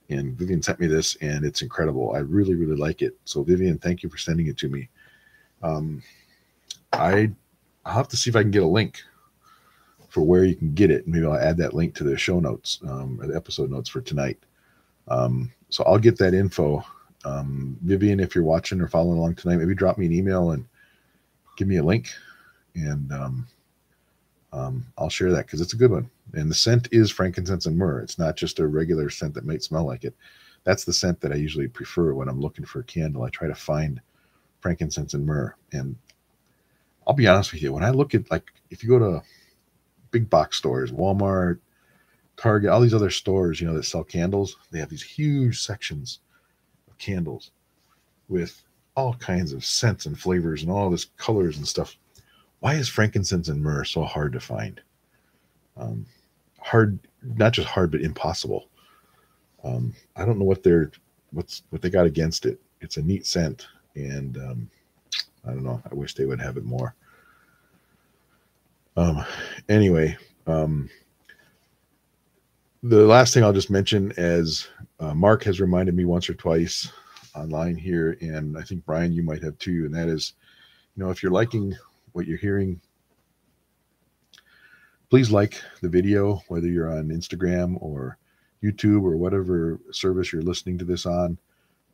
And 0.09 0.39
Vivian 0.39 0.63
sent 0.63 0.81
me 0.81 0.87
this, 0.87 1.17
and 1.17 1.45
it's 1.45 1.63
incredible. 1.63 2.15
I 2.15 2.19
really, 2.19 2.55
really 2.55 2.77
like 2.77 3.03
it. 3.03 3.17
So, 3.25 3.43
Vivian, 3.43 3.79
thank 3.79 4.03
you 4.03 4.09
for 4.09 4.19
sending 4.19 4.47
it 4.47 4.57
to 4.59 4.69
me. 4.69 4.89
Um, 5.63 6.03
I 6.93 7.31
I'll 7.85 7.95
have 7.95 8.09
to 8.09 8.17
see 8.17 8.31
if 8.31 8.37
I 8.37 8.43
can 8.43 8.51
get 8.51 8.63
a 8.63 8.67
link 8.67 9.01
for 10.09 10.23
where 10.23 10.45
you 10.45 10.57
can 10.57 10.75
get 10.75 10.91
it. 10.91 11.07
Maybe 11.07 11.25
I'll 11.25 11.35
add 11.35 11.57
that 11.59 11.75
link 11.75 11.95
to 11.97 12.05
the 12.05 12.17
show 12.17 12.41
notes, 12.41 12.81
um, 12.87 13.19
or 13.21 13.27
the 13.29 13.37
episode 13.37 13.71
notes 13.71 13.89
for 13.89 14.01
tonight. 14.01 14.39
Um, 15.09 15.53
so 15.69 15.85
I'll 15.85 15.99
get 15.99 16.19
that 16.19 16.35
info. 16.35 16.85
Um, 17.25 17.77
Vivian, 17.83 18.21
if 18.21 18.35
you're 18.35 18.45
watching 18.45 18.81
or 18.81 18.89
following 18.89 19.19
along 19.19 19.37
tonight, 19.37 19.57
maybe 19.57 19.75
drop 19.75 19.99
me 19.99 20.07
an 20.07 20.13
email 20.13 20.53
and 20.53 20.67
give 21.57 21.69
me 21.69 21.77
a 21.77 21.83
link, 21.83 22.13
and 22.75 23.13
um, 23.13 23.47
um, 24.53 24.87
I'll 24.97 25.11
share 25.11 25.33
that 25.33 25.47
because 25.47 25.61
it's 25.61 25.75
a 25.75 25.79
good 25.79 25.91
one. 25.91 26.11
And 26.35 26.51
the 26.51 26.55
scent 26.55 26.89
is 26.93 27.11
frankincense 27.11 27.67
and 27.67 27.77
myrrh. 27.77 28.01
It's 28.01 28.19
not 28.19 28.37
just 28.37 28.59
a 28.59 28.67
regular 28.67 29.11
scent 29.11 29.35
that 29.35 29.45
might 29.47 29.63
smell 29.63 29.85
like 29.85 30.05
it. 30.05 30.15
That's 30.65 30.85
the 30.85 30.93
scent 30.93 31.21
that 31.21 31.33
I 31.33 31.37
usually 31.37 31.69
prefer 31.69 32.13
when 32.13 32.29
I'm 32.29 32.41
looking 32.41 32.65
for 32.65 32.81
a 32.81 32.85
candle. 32.85 33.23
I 33.23 33.31
try 33.31 33.49
to 33.49 33.55
find 33.55 34.01
frankincense 34.61 35.15
and 35.15 35.25
myrrh. 35.25 35.55
And 35.73 35.97
I'll 37.07 37.15
be 37.15 37.29
honest 37.29 37.53
with 37.53 37.63
you, 37.63 37.73
when 37.73 37.85
I 37.85 37.91
look 37.91 38.15
at 38.15 38.31
like 38.31 38.51
if 38.71 38.83
you 38.83 38.89
go 38.89 38.99
to 38.99 39.23
big 40.11 40.29
box 40.29 40.57
stores, 40.57 40.93
Walmart, 40.93 41.59
Target, 42.37 42.71
all 42.71 42.81
these 42.81 42.95
other 42.95 43.11
stores, 43.11 43.61
you 43.61 43.67
know, 43.67 43.75
that 43.75 43.85
sell 43.85 44.05
candles, 44.05 44.57
they 44.71 44.79
have 44.79 44.89
these 44.89 45.03
huge 45.03 45.63
sections 45.63 46.21
of 46.89 46.99
candles 46.99 47.51
with 48.29 48.63
all 48.97 49.15
kinds 49.15 49.53
of 49.53 49.65
scents 49.65 50.07
and 50.07 50.19
flavors 50.19 50.63
and 50.63 50.71
all 50.71 50.91
this 50.91 51.07
colors 51.17 51.59
and 51.59 51.69
stuff 51.69 51.97
why 52.61 52.75
is 52.75 52.89
frankincense 52.89 53.49
and 53.49 53.63
myrrh 53.63 53.85
so 53.85 54.03
hard 54.03 54.33
to 54.33 54.41
find? 54.41 54.81
Um, 55.77 56.07
hard, 56.61 56.99
not 57.23 57.53
just 57.53 57.69
hard, 57.69 57.91
but 57.91 58.01
impossible. 58.01 58.69
Um, 59.63 59.95
I 60.17 60.25
don't 60.25 60.39
know 60.39 60.45
what 60.45 60.63
they're 60.63 60.91
what's 61.33 61.63
what 61.71 61.83
they 61.83 61.91
got 61.91 62.07
against 62.07 62.47
it. 62.47 62.61
It's 62.81 62.97
a 62.97 63.03
neat 63.03 63.27
scent, 63.27 63.67
and 63.95 64.37
um, 64.39 64.71
I 65.45 65.51
don't 65.51 65.65
know. 65.65 65.83
I 65.91 65.95
wish 65.95 66.15
they 66.15 66.27
would 66.27 66.41
have 66.41 66.57
it 66.57 66.65
more. 66.65 66.95
Um, 68.97 69.25
anyway, 69.69 70.17
um, 70.47 70.89
the 72.83 73.05
last 73.07 73.35
thing 73.35 73.45
I'll 73.45 73.53
just 73.53 73.71
mention, 73.71 74.13
as 74.17 74.69
uh, 75.01 75.15
Mark 75.15 75.43
has 75.45 75.61
reminded 75.61 75.95
me 75.95 76.05
once 76.05 76.31
or 76.31 76.35
twice 76.35 76.91
online 77.35 77.77
here, 77.77 78.17
and 78.21 78.57
I 78.57 78.63
think 78.63 78.85
Brian, 78.87 79.13
you 79.13 79.23
might 79.23 79.43
have 79.43 79.59
too, 79.59 79.85
and 79.85 79.95
that 79.95 80.09
is, 80.09 80.35
you 80.97 81.05
know, 81.05 81.11
if 81.11 81.23
you're 81.23 81.33
liking 81.33 81.75
what 82.17 82.27
you're 82.27 82.39
hearing, 82.39 82.81
please 85.11 85.31
like 85.31 85.61
the 85.83 85.89
video, 85.89 86.41
whether 86.49 86.67
you're 86.67 86.91
on 86.91 87.09
Instagram 87.09 87.77
or 87.83 88.17
YouTube 88.65 89.03
or 89.03 89.19
whatever 89.19 89.79
service 89.93 90.33
you're 90.33 90.41
listening 90.41 90.79
to 90.79 90.85
this 90.87 91.05
on. 91.05 91.37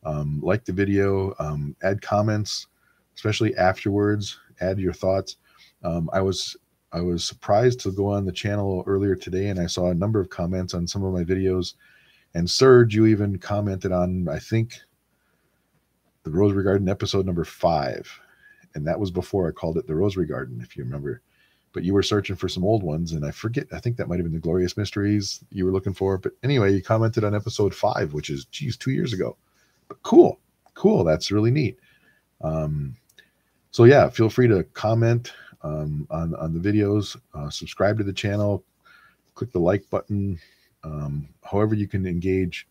Um, 0.05 0.39
like 0.41 0.63
the 0.63 0.71
video, 0.71 1.35
um, 1.39 1.75
add 1.83 2.01
comments, 2.01 2.67
especially 3.15 3.53
afterwards. 3.57 4.39
Add 4.61 4.79
your 4.79 4.93
thoughts. 4.93 5.35
Um, 5.83 6.09
I 6.13 6.21
was 6.21 6.55
I 6.93 7.01
was 7.01 7.25
surprised 7.25 7.81
to 7.81 7.91
go 7.91 8.07
on 8.07 8.25
the 8.25 8.31
channel 8.31 8.83
earlier 8.87 9.15
today, 9.15 9.47
and 9.49 9.59
I 9.59 9.65
saw 9.65 9.89
a 9.89 9.95
number 9.95 10.21
of 10.21 10.29
comments 10.29 10.73
on 10.73 10.87
some 10.87 11.03
of 11.03 11.13
my 11.13 11.25
videos. 11.25 11.73
And 12.33 12.49
Serge, 12.49 12.95
you 12.95 13.07
even 13.07 13.39
commented 13.39 13.91
on 13.91 14.29
I 14.29 14.39
think 14.39 14.79
the 16.23 16.31
Rosary 16.31 16.63
Garden 16.63 16.87
episode 16.87 17.25
number 17.25 17.43
five, 17.43 18.09
and 18.75 18.85
that 18.87 18.99
was 18.99 19.11
before 19.11 19.47
I 19.47 19.51
called 19.51 19.77
it 19.77 19.87
the 19.87 19.95
Rosary 19.95 20.25
Garden, 20.25 20.61
if 20.61 20.75
you 20.75 20.83
remember. 20.83 21.21
But 21.73 21.83
you 21.83 21.93
were 21.93 22.03
searching 22.03 22.35
for 22.35 22.47
some 22.47 22.63
old 22.63 22.83
ones, 22.83 23.13
and 23.13 23.25
I 23.25 23.31
forget. 23.31 23.67
I 23.71 23.79
think 23.79 23.97
that 23.97 24.07
might 24.07 24.17
have 24.17 24.25
been 24.25 24.33
the 24.33 24.39
Glorious 24.39 24.77
Mysteries 24.77 25.43
you 25.51 25.65
were 25.65 25.71
looking 25.71 25.93
for. 25.93 26.17
But 26.17 26.33
anyway, 26.43 26.73
you 26.73 26.83
commented 26.83 27.23
on 27.23 27.33
episode 27.33 27.73
five, 27.73 28.13
which 28.13 28.29
is 28.29 28.45
geez, 28.45 28.77
two 28.77 28.91
years 28.91 29.11
ago. 29.11 29.35
But 29.87 30.01
cool, 30.03 30.39
cool. 30.75 31.03
That's 31.03 31.31
really 31.31 31.49
neat. 31.49 31.79
Um, 32.41 32.95
so 33.71 33.85
yeah, 33.85 34.07
feel 34.09 34.29
free 34.29 34.47
to 34.49 34.63
comment 34.73 35.33
um, 35.63 36.07
on 36.11 36.35
on 36.35 36.53
the 36.53 36.59
videos, 36.59 37.17
uh, 37.33 37.49
subscribe 37.49 37.97
to 37.97 38.03
the 38.03 38.13
channel, 38.13 38.63
click 39.33 39.51
the 39.51 39.59
like 39.59 39.89
button. 39.89 40.39
Um, 40.83 41.27
however, 41.43 41.73
you 41.73 41.87
can 41.87 42.05
engage 42.05 42.67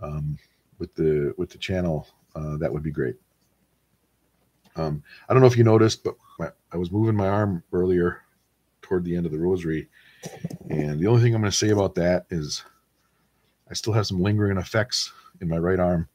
um, 0.00 0.38
with 0.78 0.94
the 0.94 1.34
with 1.38 1.50
the 1.50 1.58
channel 1.58 2.06
uh, 2.36 2.56
that 2.58 2.72
would 2.72 2.82
be 2.82 2.90
great. 2.90 3.16
Um, 4.78 5.02
I 5.28 5.32
don't 5.32 5.40
know 5.42 5.48
if 5.48 5.56
you 5.56 5.64
noticed, 5.64 6.04
but 6.04 6.14
my, 6.38 6.50
I 6.72 6.76
was 6.76 6.92
moving 6.92 7.16
my 7.16 7.28
arm 7.28 7.62
earlier 7.72 8.22
toward 8.80 9.04
the 9.04 9.16
end 9.16 9.26
of 9.26 9.32
the 9.32 9.38
rosary. 9.38 9.88
And 10.70 11.00
the 11.00 11.06
only 11.06 11.20
thing 11.22 11.34
I'm 11.34 11.40
going 11.40 11.50
to 11.50 11.56
say 11.56 11.70
about 11.70 11.94
that 11.96 12.26
is 12.30 12.64
I 13.70 13.74
still 13.74 13.92
have 13.92 14.06
some 14.06 14.22
lingering 14.22 14.56
effects 14.56 15.12
in 15.40 15.48
my 15.48 15.58
right 15.58 15.78
arm 15.78 16.08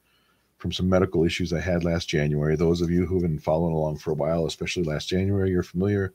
from 0.58 0.72
some 0.72 0.90
medical 0.90 1.26
issues 1.26 1.52
I 1.52 1.60
had 1.60 1.84
last 1.84 2.08
January. 2.08 2.56
Those 2.56 2.82
of 2.82 2.90
you 2.90 3.06
who've 3.06 3.22
been 3.22 3.38
following 3.38 3.74
along 3.74 3.98
for 3.98 4.12
a 4.12 4.16
while, 4.16 4.46
especially 4.46 4.84
last 4.84 5.10
January, 5.10 5.50
you're 5.50 5.62
familiar. 5.62 6.14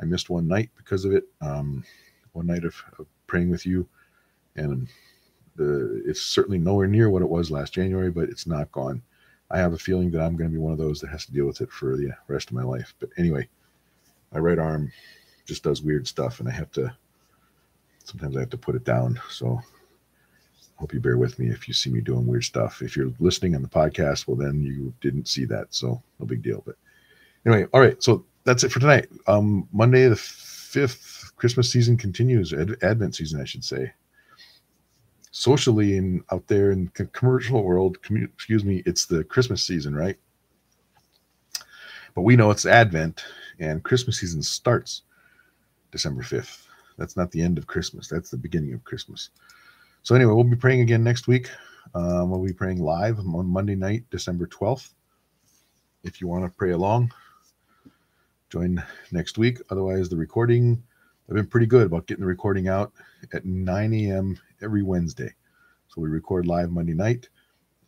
I 0.00 0.04
missed 0.04 0.30
one 0.30 0.48
night 0.48 0.70
because 0.76 1.04
of 1.04 1.12
it. 1.12 1.24
Um, 1.40 1.84
one 2.32 2.46
night 2.46 2.64
of, 2.64 2.74
of, 2.98 3.06
praying 3.28 3.50
with 3.50 3.64
you, 3.64 3.88
and 4.56 4.88
the 5.56 6.02
it's 6.04 6.20
certainly 6.20 6.58
nowhere 6.58 6.88
near 6.88 7.08
what 7.08 7.22
it 7.22 7.28
was 7.28 7.50
last 7.50 7.72
January, 7.72 8.10
but 8.10 8.28
it's 8.28 8.46
not 8.46 8.70
gone. 8.72 9.00
I 9.50 9.58
have 9.58 9.72
a 9.72 9.78
feeling 9.78 10.10
that 10.10 10.22
I'm 10.22 10.36
going 10.36 10.50
to 10.50 10.54
be 10.54 10.62
one 10.62 10.72
of 10.72 10.78
those 10.78 11.00
that 11.00 11.10
has 11.10 11.26
to 11.26 11.32
deal 11.32 11.46
with 11.46 11.60
it 11.60 11.70
for 11.70 11.96
the 11.96 12.10
rest 12.28 12.48
of 12.48 12.54
my 12.54 12.62
life. 12.62 12.94
But 12.98 13.10
anyway, 13.18 13.48
my 14.32 14.38
right 14.38 14.58
arm 14.58 14.90
just 15.46 15.62
does 15.62 15.82
weird 15.82 16.08
stuff, 16.08 16.40
and 16.40 16.48
I 16.48 16.52
have 16.52 16.72
to 16.72 16.94
sometimes 18.04 18.36
I 18.36 18.40
have 18.40 18.50
to 18.50 18.58
put 18.58 18.74
it 18.74 18.84
down. 18.84 19.20
So 19.30 19.60
hope 20.76 20.92
you 20.92 21.00
bear 21.00 21.18
with 21.18 21.38
me 21.38 21.48
if 21.48 21.68
you 21.68 21.74
see 21.74 21.90
me 21.90 22.00
doing 22.00 22.26
weird 22.26 22.44
stuff. 22.44 22.82
If 22.82 22.96
you're 22.96 23.12
listening 23.20 23.54
on 23.54 23.62
the 23.62 23.68
podcast, 23.68 24.26
well, 24.26 24.36
then 24.36 24.62
you 24.62 24.92
didn't 25.00 25.28
see 25.28 25.44
that, 25.46 25.74
so 25.74 26.02
no 26.18 26.26
big 26.26 26.42
deal. 26.42 26.62
But 26.64 26.76
anyway, 27.46 27.66
all 27.72 27.80
right. 27.80 28.02
So 28.02 28.24
that's 28.44 28.64
it 28.64 28.72
for 28.72 28.80
tonight. 28.80 29.08
Um, 29.26 29.68
Monday 29.72 30.08
the 30.08 30.16
fifth, 30.16 31.32
Christmas 31.36 31.70
season 31.70 31.96
continues. 31.96 32.52
Ad- 32.52 32.76
Advent 32.82 33.14
season, 33.14 33.40
I 33.40 33.44
should 33.44 33.64
say 33.64 33.92
socially 35.34 35.98
and 35.98 36.22
out 36.30 36.46
there 36.46 36.70
in 36.70 36.88
the 36.94 37.06
commercial 37.06 37.64
world, 37.64 38.00
commu- 38.02 38.32
excuse 38.32 38.64
me, 38.64 38.84
it's 38.86 39.04
the 39.04 39.24
Christmas 39.24 39.64
season, 39.64 39.92
right? 39.92 40.16
But 42.14 42.22
we 42.22 42.36
know 42.36 42.52
it's 42.52 42.66
Advent 42.66 43.24
and 43.58 43.82
Christmas 43.82 44.20
season 44.20 44.44
starts 44.44 45.02
December 45.90 46.22
5th. 46.22 46.66
That's 46.98 47.16
not 47.16 47.32
the 47.32 47.42
end 47.42 47.58
of 47.58 47.66
Christmas, 47.66 48.06
that's 48.06 48.30
the 48.30 48.36
beginning 48.36 48.74
of 48.74 48.84
Christmas. 48.84 49.30
So, 50.04 50.14
anyway, 50.14 50.32
we'll 50.32 50.44
be 50.44 50.54
praying 50.54 50.82
again 50.82 51.02
next 51.02 51.26
week. 51.26 51.50
Um, 51.96 52.30
we'll 52.30 52.44
be 52.44 52.52
praying 52.52 52.80
live 52.80 53.18
on 53.18 53.46
Monday 53.48 53.74
night, 53.74 54.04
December 54.10 54.46
12th. 54.46 54.90
If 56.04 56.20
you 56.20 56.28
want 56.28 56.44
to 56.44 56.50
pray 56.50 56.70
along, 56.70 57.12
join 58.50 58.80
next 59.10 59.36
week. 59.36 59.58
Otherwise, 59.70 60.08
the 60.08 60.16
recording, 60.16 60.80
I've 61.28 61.36
been 61.36 61.46
pretty 61.46 61.66
good 61.66 61.86
about 61.86 62.06
getting 62.06 62.22
the 62.22 62.26
recording 62.28 62.68
out 62.68 62.92
at 63.32 63.44
9 63.44 63.94
a.m 63.94 64.38
every 64.64 64.82
Wednesday. 64.82 65.32
So 65.88 66.00
we 66.00 66.08
record 66.08 66.46
live 66.46 66.72
Monday 66.72 66.94
night, 66.94 67.28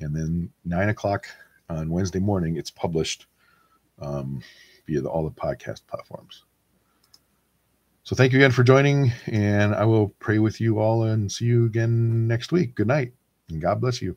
and 0.00 0.14
then 0.14 0.50
nine 0.64 0.90
o'clock 0.90 1.26
on 1.68 1.90
Wednesday 1.90 2.20
morning, 2.20 2.56
it's 2.56 2.70
published 2.70 3.26
um, 4.00 4.42
via 4.86 5.00
the, 5.00 5.08
all 5.08 5.24
the 5.24 5.30
podcast 5.30 5.86
platforms. 5.88 6.44
So 8.04 8.14
thank 8.14 8.32
you 8.32 8.38
again 8.38 8.52
for 8.52 8.62
joining, 8.62 9.10
and 9.26 9.74
I 9.74 9.84
will 9.84 10.10
pray 10.20 10.38
with 10.38 10.60
you 10.60 10.78
all 10.78 11.04
and 11.04 11.32
see 11.32 11.46
you 11.46 11.64
again 11.64 12.28
next 12.28 12.52
week. 12.52 12.76
Good 12.76 12.86
night, 12.86 13.12
and 13.48 13.60
God 13.60 13.80
bless 13.80 14.00
you. 14.00 14.16